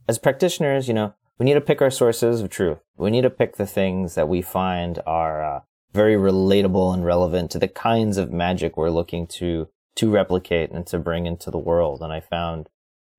As 0.08 0.18
practitioners, 0.18 0.88
you 0.88 0.94
know, 0.94 1.14
we 1.38 1.44
need 1.44 1.54
to 1.54 1.60
pick 1.60 1.80
our 1.80 1.90
sources 1.90 2.40
of 2.40 2.50
truth. 2.50 2.78
We 2.96 3.10
need 3.10 3.22
to 3.22 3.30
pick 3.30 3.56
the 3.56 3.66
things 3.66 4.14
that 4.14 4.28
we 4.28 4.42
find 4.42 5.00
are 5.06 5.42
uh, 5.42 5.60
very 5.92 6.14
relatable 6.14 6.92
and 6.94 7.04
relevant 7.04 7.50
to 7.50 7.58
the 7.58 7.68
kinds 7.68 8.16
of 8.16 8.32
magic 8.32 8.76
we're 8.76 8.90
looking 8.90 9.26
to 9.26 9.68
to 9.94 10.10
replicate 10.10 10.70
and 10.70 10.86
to 10.86 10.98
bring 10.98 11.26
into 11.26 11.50
the 11.50 11.58
world. 11.58 12.00
And 12.00 12.12
I 12.12 12.20
found, 12.20 12.70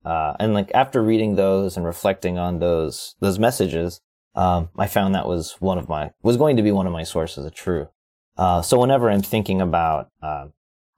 uh, 0.04 0.34
and 0.40 0.54
like 0.54 0.72
after 0.74 1.02
reading 1.02 1.36
those 1.36 1.76
and 1.76 1.86
reflecting 1.86 2.38
on 2.38 2.58
those 2.58 3.14
those 3.20 3.38
messages, 3.38 4.00
um, 4.34 4.70
I 4.76 4.86
found 4.86 5.14
that 5.14 5.28
was 5.28 5.56
one 5.60 5.78
of 5.78 5.88
my 5.88 6.10
was 6.22 6.36
going 6.36 6.56
to 6.56 6.62
be 6.62 6.72
one 6.72 6.86
of 6.86 6.92
my 6.92 7.04
sources 7.04 7.44
of 7.44 7.54
truth. 7.54 7.88
Uh, 8.36 8.62
so 8.62 8.80
whenever 8.80 9.08
I'm 9.08 9.22
thinking 9.22 9.60
about 9.60 10.10
uh, 10.20 10.46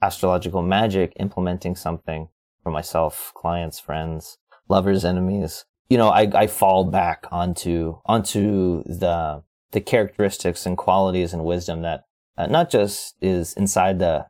astrological 0.00 0.62
magic, 0.62 1.12
implementing 1.20 1.76
something 1.76 2.28
for 2.62 2.70
myself, 2.70 3.32
clients, 3.34 3.78
friends, 3.78 4.38
lovers, 4.68 5.04
enemies, 5.04 5.66
you 5.90 5.98
know, 5.98 6.08
I, 6.08 6.30
I 6.34 6.46
fall 6.46 6.84
back 6.84 7.26
onto 7.30 7.98
onto 8.06 8.82
the 8.84 9.42
the 9.72 9.80
characteristics 9.80 10.66
and 10.66 10.76
qualities 10.76 11.32
and 11.32 11.44
wisdom 11.44 11.82
that 11.82 12.04
uh, 12.38 12.46
not 12.46 12.70
just 12.70 13.16
is 13.20 13.54
inside 13.54 13.98
the 13.98 14.26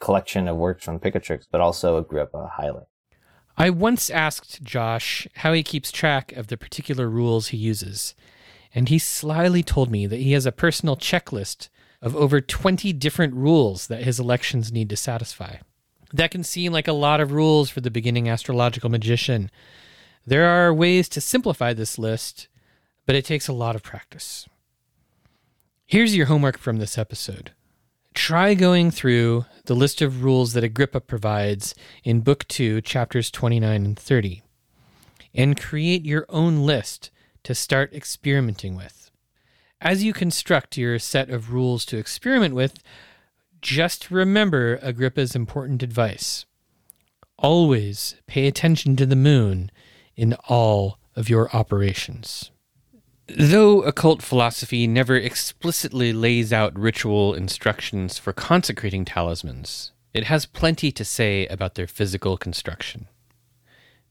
collection 0.00 0.48
of 0.48 0.56
works 0.56 0.84
from 0.84 0.98
Picatrix, 0.98 1.44
but 1.50 1.60
also 1.60 1.96
Agrippa 1.96 2.50
highly. 2.54 2.84
I 3.56 3.70
once 3.70 4.08
asked 4.08 4.62
Josh 4.62 5.28
how 5.36 5.52
he 5.52 5.62
keeps 5.62 5.92
track 5.92 6.32
of 6.32 6.46
the 6.46 6.56
particular 6.56 7.08
rules 7.08 7.48
he 7.48 7.58
uses, 7.58 8.14
and 8.74 8.88
he 8.88 8.98
slyly 8.98 9.62
told 9.62 9.90
me 9.90 10.06
that 10.06 10.20
he 10.20 10.32
has 10.32 10.46
a 10.46 10.52
personal 10.52 10.96
checklist 10.96 11.68
of 12.00 12.16
over 12.16 12.40
20 12.40 12.92
different 12.94 13.34
rules 13.34 13.88
that 13.88 14.04
his 14.04 14.18
elections 14.18 14.72
need 14.72 14.88
to 14.88 14.96
satisfy. 14.96 15.56
That 16.12 16.30
can 16.30 16.42
seem 16.42 16.72
like 16.72 16.88
a 16.88 16.92
lot 16.92 17.20
of 17.20 17.32
rules 17.32 17.68
for 17.68 17.80
the 17.80 17.90
beginning 17.90 18.28
astrological 18.28 18.90
magician. 18.90 19.50
There 20.26 20.46
are 20.46 20.72
ways 20.72 21.08
to 21.10 21.20
simplify 21.20 21.74
this 21.74 21.98
list, 21.98 22.48
but 23.06 23.14
it 23.14 23.24
takes 23.24 23.48
a 23.48 23.52
lot 23.52 23.76
of 23.76 23.82
practice. 23.82 24.48
Here's 25.90 26.14
your 26.14 26.26
homework 26.26 26.56
from 26.56 26.76
this 26.76 26.96
episode. 26.96 27.50
Try 28.14 28.54
going 28.54 28.92
through 28.92 29.46
the 29.64 29.74
list 29.74 30.00
of 30.00 30.22
rules 30.22 30.52
that 30.52 30.62
Agrippa 30.62 31.00
provides 31.00 31.74
in 32.04 32.20
Book 32.20 32.46
2, 32.46 32.80
chapters 32.82 33.28
29 33.28 33.84
and 33.84 33.98
30, 33.98 34.40
and 35.34 35.60
create 35.60 36.06
your 36.06 36.26
own 36.28 36.60
list 36.60 37.10
to 37.42 37.56
start 37.56 37.92
experimenting 37.92 38.76
with. 38.76 39.10
As 39.80 40.04
you 40.04 40.12
construct 40.12 40.76
your 40.76 41.00
set 41.00 41.28
of 41.28 41.52
rules 41.52 41.84
to 41.86 41.98
experiment 41.98 42.54
with, 42.54 42.84
just 43.60 44.12
remember 44.12 44.78
Agrippa's 44.82 45.34
important 45.34 45.82
advice. 45.82 46.46
Always 47.36 48.14
pay 48.28 48.46
attention 48.46 48.94
to 48.94 49.06
the 49.06 49.16
moon 49.16 49.72
in 50.14 50.34
all 50.48 51.00
of 51.16 51.28
your 51.28 51.50
operations. 51.52 52.52
Though 53.38 53.82
occult 53.82 54.22
philosophy 54.22 54.88
never 54.88 55.14
explicitly 55.14 56.12
lays 56.12 56.52
out 56.52 56.76
ritual 56.76 57.32
instructions 57.34 58.18
for 58.18 58.32
consecrating 58.32 59.04
talismans, 59.04 59.92
it 60.12 60.24
has 60.24 60.46
plenty 60.46 60.90
to 60.90 61.04
say 61.04 61.46
about 61.46 61.76
their 61.76 61.86
physical 61.86 62.36
construction. 62.36 63.06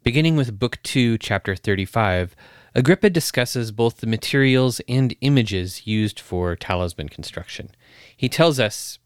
Beginning 0.04 0.38
with 0.38 0.58
Book 0.58 0.82
2, 0.84 1.18
Chapter 1.18 1.54
35, 1.58 2.34
Agrippa 2.74 3.10
discusses 3.10 3.74
both 3.74 3.98
the 3.98 4.08
materials 4.08 4.80
and 4.88 5.14
images 5.20 5.86
used 5.86 6.18
for 6.18 6.56
talisman 6.56 7.10
construction. 7.10 7.72
He 8.16 8.30
tells 8.30 8.58
us 8.58 9.00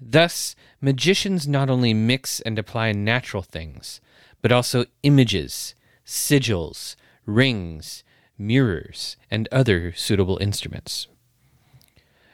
Thus, 0.00 0.54
magicians 0.80 1.48
not 1.48 1.68
only 1.68 1.92
mix 1.92 2.38
and 2.40 2.56
apply 2.56 2.92
natural 2.92 3.42
things, 3.42 4.00
but 4.42 4.52
also 4.52 4.84
images, 5.02 5.74
sigils, 6.06 6.94
rings, 7.26 8.04
mirrors, 8.38 9.16
and 9.30 9.48
other 9.50 9.92
suitable 9.92 10.38
instruments. 10.40 11.08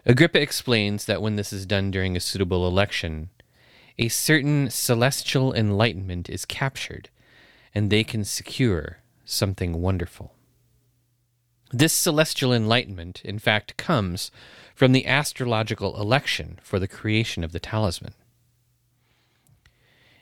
Agrippa 0.06 0.40
explains 0.40 1.06
that 1.06 1.22
when 1.22 1.36
this 1.36 1.52
is 1.52 1.64
done 1.64 1.90
during 1.90 2.16
a 2.16 2.20
suitable 2.20 2.68
election, 2.68 3.30
a 3.98 4.08
certain 4.08 4.68
celestial 4.70 5.54
enlightenment 5.54 6.28
is 6.28 6.44
captured, 6.44 7.08
and 7.74 7.90
they 7.90 8.04
can 8.04 8.24
secure 8.24 8.98
something 9.24 9.80
wonderful. 9.80 10.34
This 11.70 11.92
celestial 11.92 12.52
enlightenment, 12.52 13.22
in 13.24 13.38
fact, 13.38 13.76
comes 13.76 14.30
from 14.74 14.92
the 14.92 15.06
astrological 15.06 16.00
election 16.00 16.58
for 16.62 16.78
the 16.78 16.86
creation 16.86 17.42
of 17.42 17.52
the 17.52 17.60
talisman. 17.60 18.14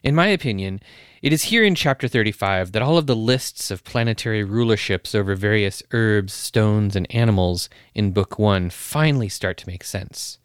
In 0.02 0.16
my 0.16 0.26
opinion, 0.26 0.80
it 1.22 1.32
is 1.32 1.44
here 1.44 1.62
in 1.62 1.76
chapter 1.76 2.08
35 2.08 2.72
that 2.72 2.82
all 2.82 2.98
of 2.98 3.06
the 3.06 3.14
lists 3.14 3.70
of 3.70 3.84
planetary 3.84 4.44
rulerships 4.44 5.14
over 5.14 5.36
various 5.36 5.80
herbs, 5.92 6.32
stones, 6.32 6.96
and 6.96 7.06
animals 7.14 7.68
in 7.94 8.10
Book 8.10 8.36
1 8.36 8.70
finally 8.70 9.28
start 9.28 9.56
to 9.58 9.68
make 9.68 9.84
sense. 9.84 10.38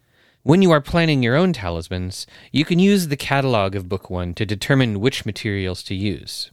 When 0.44 0.62
you 0.62 0.70
are 0.70 0.80
planning 0.80 1.24
your 1.24 1.34
own 1.34 1.52
talismans, 1.52 2.24
you 2.52 2.64
can 2.64 2.78
use 2.78 3.08
the 3.08 3.16
catalog 3.16 3.74
of 3.74 3.88
Book 3.88 4.08
1 4.08 4.34
to 4.34 4.46
determine 4.46 5.00
which 5.00 5.26
materials 5.26 5.82
to 5.84 5.94
use. 5.94 6.52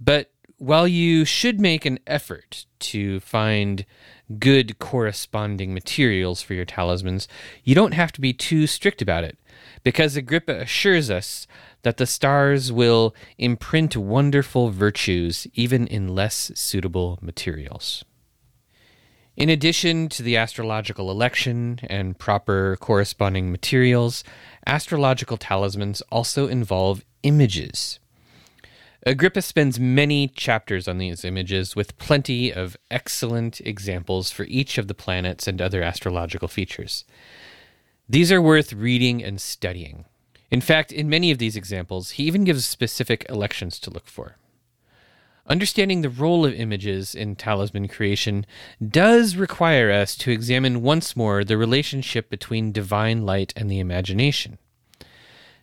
But 0.00 0.30
while 0.58 0.88
you 0.88 1.24
should 1.24 1.60
make 1.60 1.84
an 1.84 1.98
effort 2.06 2.66
to 2.78 3.20
find 3.20 3.84
good 4.38 4.78
corresponding 4.78 5.74
materials 5.74 6.42
for 6.42 6.54
your 6.54 6.64
talismans, 6.64 7.28
you 7.62 7.74
don't 7.74 7.94
have 7.94 8.12
to 8.12 8.20
be 8.20 8.32
too 8.32 8.66
strict 8.66 9.02
about 9.02 9.24
it, 9.24 9.38
because 9.84 10.16
Agrippa 10.16 10.56
assures 10.56 11.10
us 11.10 11.46
that 11.82 11.98
the 11.98 12.06
stars 12.06 12.72
will 12.72 13.14
imprint 13.38 13.96
wonderful 13.96 14.70
virtues 14.70 15.46
even 15.54 15.86
in 15.86 16.08
less 16.08 16.50
suitable 16.54 17.18
materials. 17.20 18.04
In 19.36 19.50
addition 19.50 20.08
to 20.08 20.22
the 20.22 20.38
astrological 20.38 21.10
election 21.10 21.78
and 21.90 22.18
proper 22.18 22.78
corresponding 22.80 23.52
materials, 23.52 24.24
astrological 24.66 25.36
talismans 25.36 26.00
also 26.10 26.48
involve 26.48 27.04
images. 27.22 28.00
Agrippa 29.06 29.40
spends 29.40 29.78
many 29.78 30.26
chapters 30.26 30.88
on 30.88 30.98
these 30.98 31.24
images 31.24 31.76
with 31.76 31.96
plenty 31.96 32.52
of 32.52 32.76
excellent 32.90 33.60
examples 33.60 34.32
for 34.32 34.42
each 34.48 34.78
of 34.78 34.88
the 34.88 34.94
planets 34.94 35.46
and 35.46 35.62
other 35.62 35.80
astrological 35.80 36.48
features. 36.48 37.04
These 38.08 38.32
are 38.32 38.42
worth 38.42 38.72
reading 38.72 39.22
and 39.22 39.40
studying. 39.40 40.06
In 40.50 40.60
fact, 40.60 40.90
in 40.90 41.08
many 41.08 41.30
of 41.30 41.38
these 41.38 41.54
examples, 41.54 42.10
he 42.12 42.24
even 42.24 42.42
gives 42.42 42.66
specific 42.66 43.24
elections 43.28 43.78
to 43.78 43.90
look 43.90 44.08
for. 44.08 44.38
Understanding 45.46 46.02
the 46.02 46.10
role 46.10 46.44
of 46.44 46.54
images 46.54 47.14
in 47.14 47.36
talisman 47.36 47.86
creation 47.86 48.44
does 48.84 49.36
require 49.36 49.88
us 49.92 50.16
to 50.16 50.32
examine 50.32 50.82
once 50.82 51.14
more 51.14 51.44
the 51.44 51.56
relationship 51.56 52.28
between 52.28 52.72
divine 52.72 53.24
light 53.24 53.52
and 53.54 53.70
the 53.70 53.78
imagination. 53.78 54.58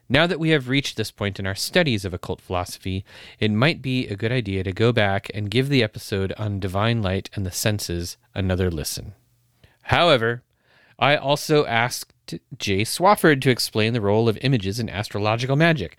Now 0.09 0.27
that 0.27 0.39
we 0.39 0.49
have 0.49 0.69
reached 0.69 0.97
this 0.97 1.11
point 1.11 1.39
in 1.39 1.47
our 1.47 1.55
studies 1.55 2.03
of 2.03 2.13
occult 2.13 2.41
philosophy, 2.41 3.05
it 3.39 3.51
might 3.51 3.81
be 3.81 4.07
a 4.07 4.15
good 4.15 4.31
idea 4.31 4.63
to 4.63 4.71
go 4.73 4.91
back 4.91 5.31
and 5.33 5.49
give 5.49 5.69
the 5.69 5.81
episode 5.81 6.33
on 6.37 6.59
divine 6.59 7.01
light 7.01 7.29
and 7.33 7.45
the 7.45 7.51
senses 7.51 8.17
another 8.35 8.69
listen. 8.69 9.13
However, 9.83 10.43
I 10.99 11.15
also 11.15 11.65
asked 11.65 12.13
Jay 12.57 12.83
Swafford 12.83 13.41
to 13.41 13.49
explain 13.49 13.93
the 13.93 14.01
role 14.01 14.29
of 14.29 14.37
images 14.41 14.79
in 14.79 14.89
astrological 14.89 15.55
magic. 15.55 15.97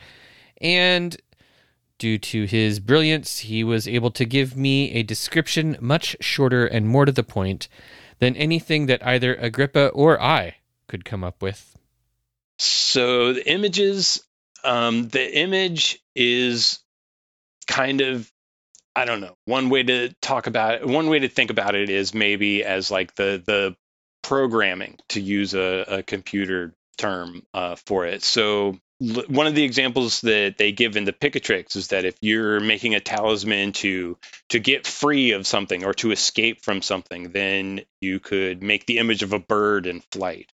And 0.61 1.17
due 1.99 2.19
to 2.19 2.45
his 2.45 2.81
brilliance, 2.81 3.41
he 3.41 3.65
was 3.65 3.89
able 3.89 4.11
to 4.13 4.25
give 4.25 4.57
me 4.57 4.93
a 4.93 5.03
description 5.03 5.77
much 5.81 6.17
shorter 6.21 6.67
and 6.67 6.89
more 6.89 7.05
to 7.05 7.13
the 7.13 7.23
point 7.23 7.69
than 8.19 8.37
anything 8.37 8.87
that 8.87 9.05
either 9.07 9.35
Agrippa 9.35 9.89
or 9.89 10.21
I 10.21 10.57
could 10.89 11.05
come 11.05 11.25
up 11.25 11.43
with. 11.43 11.74
So 12.59 13.33
the 13.33 13.51
images, 13.51 14.25
um, 14.63 15.09
the 15.09 15.39
image 15.39 15.99
is 16.15 16.81
kind 17.67 18.01
of, 18.01 18.31
I 18.97 19.05
don't 19.05 19.21
know. 19.21 19.37
One 19.45 19.71
way 19.71 19.83
to 19.83 20.15
talk 20.23 20.47
about 20.47 20.75
it, 20.75 20.87
one 20.87 21.09
way 21.09 21.21
to 21.21 21.29
think 21.29 21.51
about 21.51 21.75
it 21.75 21.91
is 21.91 22.15
maybe 22.15 22.65
as 22.65 22.91
like 22.91 23.15
the 23.17 23.43
the 23.45 23.77
programming, 24.23 24.99
to 25.11 25.21
use 25.21 25.55
a, 25.55 25.85
a 25.89 26.03
computer 26.03 26.75
term 26.97 27.43
uh, 27.53 27.77
for 27.87 28.07
it. 28.07 28.23
So 28.23 28.79
l- 29.03 29.25
one 29.29 29.47
of 29.47 29.55
the 29.55 29.65
examples 29.65 30.21
that 30.23 30.57
they 30.57 30.73
give 30.73 30.97
in 30.97 31.05
the 31.05 31.13
Picatrix 31.13 31.77
is 31.77 31.89
that 31.89 32.05
if 32.05 32.17
you're 32.21 32.61
making 32.61 32.95
a 32.95 33.01
talisman 33.01 33.73
to 33.75 34.17
to 34.51 34.61
get 34.61 34.87
free 34.87 35.33
of 35.33 35.47
something 35.47 35.85
or 35.85 35.93
to 35.95 36.13
escape 36.13 36.63
from 36.63 36.81
something, 36.81 37.33
then 37.33 37.83
you 38.01 38.21
could 38.21 38.63
make 38.63 38.87
the 38.87 38.99
image 38.99 39.23
of 39.23 39.33
a 39.33 39.39
bird 39.41 39.87
in 39.87 40.01
flight. 40.13 40.51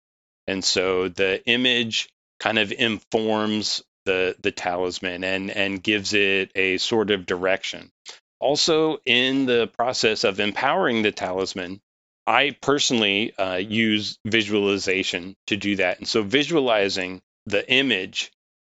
And 0.50 0.64
so 0.64 1.08
the 1.08 1.44
image 1.46 2.08
kind 2.40 2.58
of 2.58 2.72
informs 2.72 3.84
the 4.04 4.34
the 4.42 4.50
talisman 4.50 5.22
and 5.22 5.48
and 5.50 5.80
gives 5.80 6.12
it 6.12 6.50
a 6.56 6.78
sort 6.78 7.12
of 7.12 7.24
direction. 7.24 7.92
Also, 8.40 8.98
in 9.04 9.46
the 9.46 9.68
process 9.68 10.24
of 10.24 10.40
empowering 10.40 11.02
the 11.02 11.12
talisman, 11.12 11.80
I 12.26 12.56
personally 12.60 13.32
uh, 13.36 13.56
use 13.56 14.18
visualization 14.24 15.36
to 15.46 15.56
do 15.56 15.76
that. 15.76 15.98
And 15.98 16.08
so, 16.08 16.22
visualizing 16.22 17.22
the 17.46 17.70
image 17.70 18.32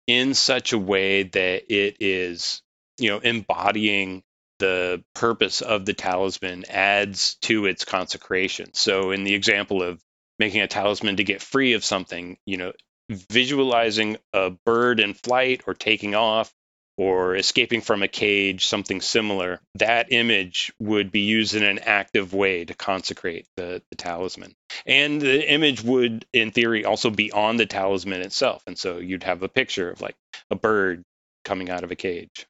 in 0.07 0.33
such 0.33 0.73
a 0.73 0.79
way 0.79 1.23
that 1.23 1.73
it 1.73 1.97
is, 2.01 2.61
you 2.97 3.11
know, 3.11 3.19
embodying 3.19 4.23
the 4.59 5.03
purpose 5.15 5.61
of 5.61 5.85
the 5.85 5.93
talisman 5.93 6.65
adds 6.67 7.37
to 7.43 7.65
its 7.65 7.85
consecration. 7.85 8.73
So, 8.73 9.11
in 9.11 9.23
the 9.23 9.35
example 9.35 9.83
of 9.83 10.01
making 10.41 10.61
a 10.61 10.67
talisman 10.67 11.17
to 11.17 11.23
get 11.23 11.41
free 11.41 11.73
of 11.73 11.85
something, 11.85 12.35
you 12.45 12.57
know, 12.57 12.73
visualizing 13.09 14.17
a 14.33 14.49
bird 14.65 14.99
in 14.99 15.13
flight 15.13 15.61
or 15.67 15.75
taking 15.75 16.15
off 16.15 16.51
or 16.97 17.35
escaping 17.35 17.81
from 17.81 18.01
a 18.01 18.07
cage, 18.07 18.65
something 18.65 19.01
similar, 19.01 19.59
that 19.75 20.11
image 20.11 20.73
would 20.79 21.11
be 21.11 21.21
used 21.21 21.55
in 21.55 21.63
an 21.63 21.79
active 21.79 22.33
way 22.33 22.65
to 22.65 22.73
consecrate 22.73 23.47
the, 23.55 23.81
the, 23.91 23.95
talisman. 23.95 24.53
And 24.85 25.21
the 25.21 25.51
image 25.51 25.83
would, 25.83 26.25
in 26.33 26.51
theory, 26.51 26.83
also 26.83 27.09
be 27.09 27.31
on 27.31 27.57
the 27.57 27.65
talisman 27.65 28.21
itself. 28.21 28.63
And 28.67 28.77
so 28.77 28.97
you'd 28.97 29.23
have 29.23 29.43
a 29.43 29.49
picture 29.49 29.91
of 29.91 30.01
like 30.01 30.15
a 30.49 30.55
bird 30.55 31.03
coming 31.45 31.69
out 31.69 31.83
of 31.83 31.91
a 31.91 31.95
cage. 31.95 32.47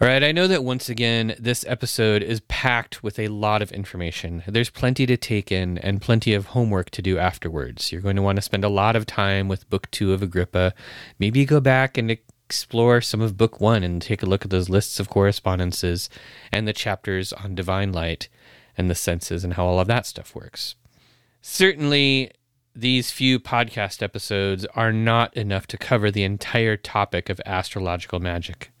All 0.00 0.08
right, 0.08 0.24
I 0.24 0.32
know 0.32 0.48
that 0.48 0.64
once 0.64 0.88
again, 0.88 1.36
this 1.38 1.64
episode 1.68 2.20
is 2.20 2.40
packed 2.40 3.04
with 3.04 3.16
a 3.16 3.28
lot 3.28 3.62
of 3.62 3.70
information. 3.70 4.42
There's 4.44 4.68
plenty 4.68 5.06
to 5.06 5.16
take 5.16 5.52
in 5.52 5.78
and 5.78 6.02
plenty 6.02 6.34
of 6.34 6.46
homework 6.46 6.90
to 6.90 7.00
do 7.00 7.16
afterwards. 7.16 7.92
You're 7.92 8.00
going 8.00 8.16
to 8.16 8.22
want 8.22 8.34
to 8.34 8.42
spend 8.42 8.64
a 8.64 8.68
lot 8.68 8.96
of 8.96 9.06
time 9.06 9.46
with 9.46 9.70
Book 9.70 9.88
Two 9.92 10.12
of 10.12 10.20
Agrippa. 10.20 10.74
Maybe 11.20 11.44
go 11.44 11.60
back 11.60 11.96
and 11.96 12.10
explore 12.10 13.00
some 13.02 13.20
of 13.20 13.36
Book 13.36 13.60
One 13.60 13.84
and 13.84 14.02
take 14.02 14.20
a 14.20 14.26
look 14.26 14.44
at 14.44 14.50
those 14.50 14.68
lists 14.68 14.98
of 14.98 15.10
correspondences 15.10 16.10
and 16.50 16.66
the 16.66 16.72
chapters 16.72 17.32
on 17.32 17.54
divine 17.54 17.92
light 17.92 18.28
and 18.76 18.90
the 18.90 18.96
senses 18.96 19.44
and 19.44 19.54
how 19.54 19.64
all 19.64 19.78
of 19.78 19.86
that 19.86 20.06
stuff 20.06 20.34
works. 20.34 20.74
Certainly, 21.40 22.32
these 22.74 23.12
few 23.12 23.38
podcast 23.38 24.02
episodes 24.02 24.66
are 24.74 24.92
not 24.92 25.32
enough 25.36 25.68
to 25.68 25.78
cover 25.78 26.10
the 26.10 26.24
entire 26.24 26.76
topic 26.76 27.30
of 27.30 27.40
astrological 27.46 28.18
magic. 28.18 28.72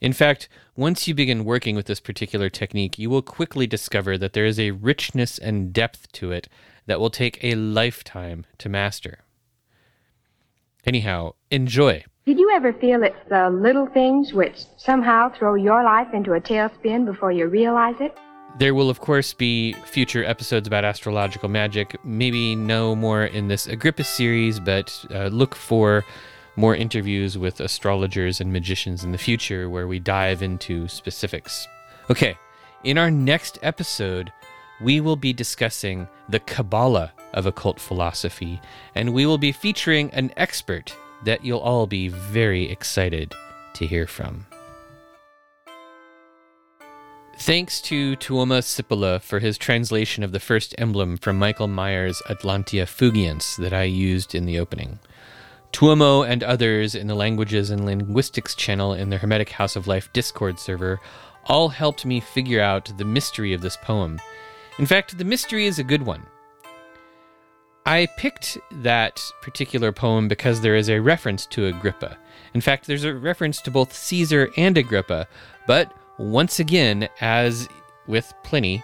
In 0.00 0.12
fact, 0.12 0.48
once 0.76 1.08
you 1.08 1.14
begin 1.14 1.44
working 1.44 1.76
with 1.76 1.86
this 1.86 2.00
particular 2.00 2.48
technique, 2.50 2.98
you 2.98 3.10
will 3.10 3.22
quickly 3.22 3.66
discover 3.66 4.18
that 4.18 4.32
there 4.32 4.44
is 4.44 4.58
a 4.58 4.72
richness 4.72 5.38
and 5.38 5.72
depth 5.72 6.12
to 6.12 6.32
it 6.32 6.48
that 6.86 7.00
will 7.00 7.10
take 7.10 7.42
a 7.42 7.54
lifetime 7.54 8.46
to 8.58 8.68
master. 8.68 9.20
Anyhow, 10.84 11.32
enjoy. 11.50 12.04
Did 12.26 12.38
you 12.38 12.50
ever 12.50 12.72
feel 12.72 13.02
it's 13.02 13.16
the 13.28 13.50
little 13.50 13.86
things 13.86 14.32
which 14.32 14.64
somehow 14.76 15.30
throw 15.30 15.54
your 15.54 15.82
life 15.82 16.08
into 16.12 16.34
a 16.34 16.40
tailspin 16.40 17.04
before 17.06 17.32
you 17.32 17.46
realize 17.46 17.96
it? 18.00 18.16
There 18.58 18.74
will, 18.74 18.88
of 18.88 19.00
course, 19.00 19.34
be 19.34 19.74
future 19.84 20.24
episodes 20.24 20.66
about 20.66 20.84
astrological 20.84 21.48
magic. 21.48 21.96
Maybe 22.04 22.56
no 22.56 22.96
more 22.96 23.24
in 23.24 23.48
this 23.48 23.66
Agrippa 23.66 24.04
series, 24.04 24.58
but 24.60 25.04
uh, 25.10 25.26
look 25.26 25.54
for 25.54 26.04
more 26.56 26.74
interviews 26.74 27.38
with 27.38 27.60
astrologers 27.60 28.40
and 28.40 28.52
magicians 28.52 29.04
in 29.04 29.12
the 29.12 29.18
future 29.18 29.68
where 29.68 29.86
we 29.86 29.98
dive 29.98 30.42
into 30.42 30.88
specifics. 30.88 31.68
Okay, 32.10 32.36
in 32.82 32.98
our 32.98 33.10
next 33.10 33.58
episode, 33.62 34.32
we 34.80 35.00
will 35.00 35.16
be 35.16 35.32
discussing 35.32 36.08
the 36.28 36.40
Kabbalah 36.40 37.12
of 37.34 37.46
occult 37.46 37.78
philosophy, 37.78 38.60
and 38.94 39.12
we 39.12 39.26
will 39.26 39.38
be 39.38 39.52
featuring 39.52 40.10
an 40.12 40.32
expert 40.36 40.94
that 41.24 41.44
you'll 41.44 41.60
all 41.60 41.86
be 41.86 42.08
very 42.08 42.70
excited 42.70 43.34
to 43.74 43.86
hear 43.86 44.06
from. 44.06 44.46
Thanks 47.38 47.82
to 47.82 48.16
Tuomo 48.16 48.60
Sipilä 48.60 49.20
for 49.20 49.40
his 49.40 49.58
translation 49.58 50.24
of 50.24 50.32
the 50.32 50.40
first 50.40 50.74
emblem 50.78 51.18
from 51.18 51.38
Michael 51.38 51.68
Maier's 51.68 52.22
Atalanta 52.30 52.86
Fugiens 52.86 53.56
that 53.58 53.74
I 53.74 53.82
used 53.82 54.34
in 54.34 54.46
the 54.46 54.58
opening. 54.58 54.98
Tuomo 55.72 56.26
and 56.26 56.42
others 56.42 56.94
in 56.94 57.06
the 57.06 57.14
Languages 57.14 57.70
and 57.70 57.84
Linguistics 57.84 58.54
channel 58.54 58.94
in 58.94 59.10
the 59.10 59.18
Hermetic 59.18 59.50
House 59.50 59.76
of 59.76 59.86
Life 59.86 60.12
Discord 60.12 60.58
server 60.58 61.00
all 61.46 61.68
helped 61.68 62.04
me 62.04 62.20
figure 62.20 62.60
out 62.60 62.90
the 62.96 63.04
mystery 63.04 63.52
of 63.52 63.60
this 63.60 63.76
poem. 63.76 64.20
In 64.78 64.86
fact, 64.86 65.16
the 65.16 65.24
mystery 65.24 65.66
is 65.66 65.78
a 65.78 65.84
good 65.84 66.02
one. 66.02 66.26
I 67.86 68.08
picked 68.16 68.58
that 68.82 69.22
particular 69.42 69.92
poem 69.92 70.26
because 70.26 70.60
there 70.60 70.74
is 70.74 70.90
a 70.90 71.00
reference 71.00 71.46
to 71.46 71.66
Agrippa. 71.66 72.18
In 72.52 72.60
fact, 72.60 72.86
there's 72.86 73.04
a 73.04 73.14
reference 73.14 73.60
to 73.62 73.70
both 73.70 73.92
Caesar 73.92 74.50
and 74.56 74.76
Agrippa, 74.76 75.28
but 75.66 75.92
once 76.18 76.58
again, 76.58 77.08
as 77.20 77.68
with 78.08 78.32
Pliny, 78.42 78.82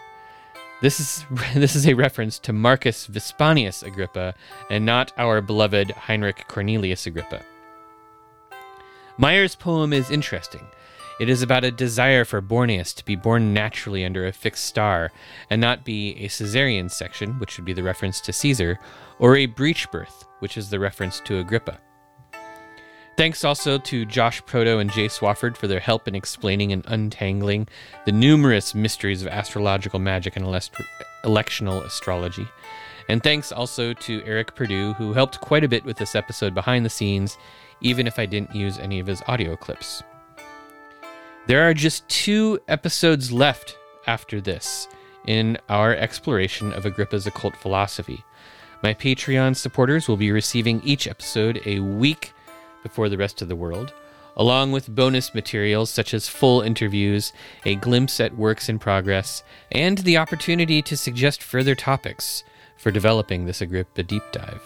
this 0.82 1.00
is 1.00 1.24
this 1.54 1.74
is 1.74 1.86
a 1.86 1.94
reference 1.94 2.38
to 2.40 2.52
Marcus 2.52 3.06
Vipsanius 3.06 3.82
Agrippa 3.82 4.34
and 4.68 4.84
not 4.84 5.12
our 5.16 5.40
beloved 5.40 5.92
Heinrich 5.92 6.46
Cornelius 6.48 7.06
Agrippa. 7.06 7.42
Maier's 9.16 9.54
poem 9.54 9.92
is 9.92 10.10
interesting. 10.10 10.66
It 11.20 11.28
is 11.28 11.42
about 11.42 11.62
a 11.62 11.70
desire 11.70 12.24
for 12.24 12.40
Boreas 12.40 12.92
to 12.94 13.04
be 13.04 13.14
born 13.14 13.54
naturally 13.54 14.04
under 14.04 14.26
a 14.26 14.32
fixed 14.32 14.64
star 14.64 15.12
and 15.50 15.60
not 15.60 15.84
be 15.84 16.16
a 16.16 16.28
caesarean 16.28 16.88
section, 16.88 17.38
which 17.38 17.56
would 17.56 17.64
be 17.64 17.74
the 17.74 17.82
reference 17.82 18.20
to 18.22 18.32
Caesar, 18.32 18.78
or 19.20 19.36
a 19.36 19.46
breech 19.46 19.88
birth, 19.92 20.24
which 20.40 20.56
is 20.56 20.70
the 20.70 20.80
reference 20.80 21.20
to 21.20 21.38
Agrippa. 21.38 21.78
Thanks 23.16 23.44
also 23.44 23.78
to 23.78 24.06
Josh 24.06 24.44
Proto 24.46 24.78
and 24.78 24.90
Jay 24.90 25.06
Swafford 25.06 25.56
for 25.56 25.66
their 25.66 25.80
help 25.80 26.08
in 26.08 26.14
explaining 26.14 26.72
and 26.72 26.84
untangling 26.88 27.68
the 28.06 28.12
numerous 28.12 28.74
mysteries 28.74 29.20
of 29.20 29.28
astrological 29.28 29.98
magic 29.98 30.34
and 30.36 30.46
elest- 30.46 30.72
electional 31.24 31.84
astrology. 31.84 32.48
And 33.08 33.22
thanks 33.22 33.52
also 33.52 33.92
to 33.92 34.24
Erik 34.24 34.54
Purdue, 34.54 34.94
who 34.94 35.12
helped 35.12 35.40
quite 35.40 35.62
a 35.62 35.68
bit 35.68 35.84
with 35.84 35.98
this 35.98 36.14
episode 36.14 36.54
behind 36.54 36.86
the 36.86 36.90
scenes, 36.90 37.36
even 37.82 38.06
if 38.06 38.18
I 38.18 38.24
didn't 38.24 38.54
use 38.54 38.78
any 38.78 38.98
of 38.98 39.06
his 39.06 39.22
audio 39.26 39.56
clips. 39.56 40.02
There 41.46 41.68
are 41.68 41.74
just 41.74 42.08
two 42.08 42.60
episodes 42.68 43.30
left 43.30 43.76
after 44.06 44.40
this 44.40 44.88
in 45.26 45.58
our 45.68 45.94
exploration 45.94 46.72
of 46.72 46.86
Agrippa's 46.86 47.26
occult 47.26 47.56
philosophy. 47.56 48.24
My 48.82 48.94
Patreon 48.94 49.54
supporters 49.54 50.08
will 50.08 50.16
be 50.16 50.32
receiving 50.32 50.80
each 50.82 51.06
episode 51.06 51.60
a 51.66 51.80
week 51.80 52.32
before 52.82 53.08
the 53.08 53.16
rest 53.16 53.42
of 53.42 53.48
the 53.48 53.56
world, 53.56 53.92
along 54.36 54.72
with 54.72 54.94
bonus 54.94 55.34
materials 55.34 55.90
such 55.90 56.14
as 56.14 56.28
full 56.28 56.60
interviews, 56.60 57.32
a 57.64 57.74
glimpse 57.76 58.20
at 58.20 58.36
works 58.36 58.68
in 58.68 58.78
progress, 58.78 59.42
and 59.70 59.98
the 59.98 60.16
opportunity 60.16 60.82
to 60.82 60.96
suggest 60.96 61.42
further 61.42 61.74
topics 61.74 62.44
for 62.76 62.90
developing 62.90 63.44
this 63.44 63.60
Agrippa 63.60 64.02
deep 64.02 64.24
dive. 64.32 64.62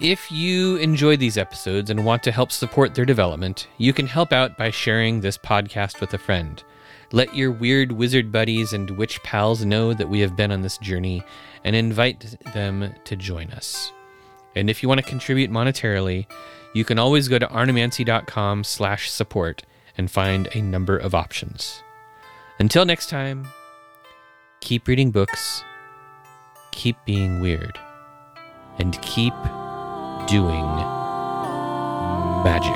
If 0.00 0.32
you 0.32 0.76
enjoy 0.78 1.16
these 1.16 1.38
episodes 1.38 1.88
and 1.88 2.04
want 2.04 2.24
to 2.24 2.32
help 2.32 2.50
support 2.50 2.94
their 2.96 3.04
development, 3.04 3.68
you 3.78 3.92
can 3.92 4.08
help 4.08 4.32
out 4.32 4.58
by 4.58 4.70
sharing 4.70 5.20
this 5.20 5.38
podcast 5.38 6.00
with 6.00 6.12
a 6.14 6.18
friend. 6.18 6.60
Let 7.12 7.36
your 7.36 7.52
weird 7.52 7.92
wizard 7.92 8.32
buddies 8.32 8.72
and 8.72 8.90
witch 8.90 9.22
pals 9.22 9.64
know 9.64 9.94
that 9.94 10.08
we 10.08 10.18
have 10.18 10.34
been 10.34 10.50
on 10.50 10.62
this 10.62 10.78
journey 10.78 11.22
and 11.62 11.76
invite 11.76 12.36
them 12.54 12.92
to 13.04 13.14
join 13.14 13.52
us. 13.52 13.92
And 14.56 14.68
if 14.68 14.82
you 14.82 14.88
want 14.88 15.00
to 15.00 15.08
contribute 15.08 15.50
monetarily, 15.50 16.26
you 16.74 16.84
can 16.84 16.98
always 16.98 17.28
go 17.28 17.38
to 17.38 17.46
arnemancy.com 17.46 18.64
slash 18.64 19.10
support 19.10 19.62
and 19.96 20.10
find 20.10 20.48
a 20.52 20.60
number 20.60 20.98
of 20.98 21.14
options. 21.14 21.82
Until 22.58 22.84
next 22.84 23.08
time, 23.08 23.46
keep 24.60 24.86
reading 24.88 25.10
books, 25.10 25.62
keep 26.72 26.96
being 27.06 27.40
weird, 27.40 27.78
and 28.78 29.00
keep 29.02 29.34
doing 30.26 30.66
magic. 32.44 32.74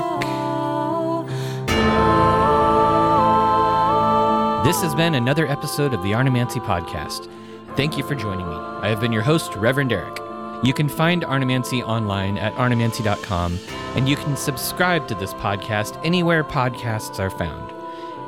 This 4.65 4.81
has 4.81 4.95
been 4.95 5.15
another 5.15 5.47
episode 5.47 5.93
of 5.93 6.03
the 6.03 6.13
Arnemancy 6.13 6.59
Podcast. 6.59 7.29
Thank 7.75 7.97
you 7.97 8.03
for 8.03 8.15
joining 8.15 8.47
me. 8.47 8.55
I 8.55 8.87
have 8.87 9.01
been 9.01 9.11
your 9.11 9.23
host, 9.23 9.55
Reverend 9.55 9.91
Erik. 9.91 10.28
You 10.61 10.73
can 10.73 10.89
find 10.89 11.23
Arnemancy 11.23 11.81
online 11.83 12.37
at 12.37 12.53
arnemancy.com, 12.55 13.59
and 13.95 14.09
you 14.09 14.15
can 14.17 14.35
subscribe 14.35 15.07
to 15.07 15.15
this 15.15 15.33
podcast 15.35 15.99
anywhere 16.05 16.43
podcasts 16.43 17.19
are 17.19 17.29
found. 17.29 17.73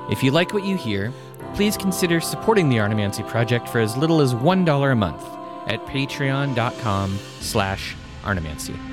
If 0.09 0.23
you 0.23 0.31
like 0.31 0.53
what 0.53 0.63
you 0.63 0.77
hear, 0.77 1.11
please 1.55 1.75
consider 1.75 2.21
supporting 2.21 2.69
the 2.69 2.79
Arnemancy 2.79 3.23
Project 3.23 3.67
for 3.67 3.79
as 3.79 3.97
little 3.97 4.21
as 4.21 4.33
$1 4.33 4.91
a 4.91 4.95
month 4.95 5.23
at 5.67 5.85
patreon.com 5.85 7.17
slash 7.39 7.95
arnemancy. 8.23 8.90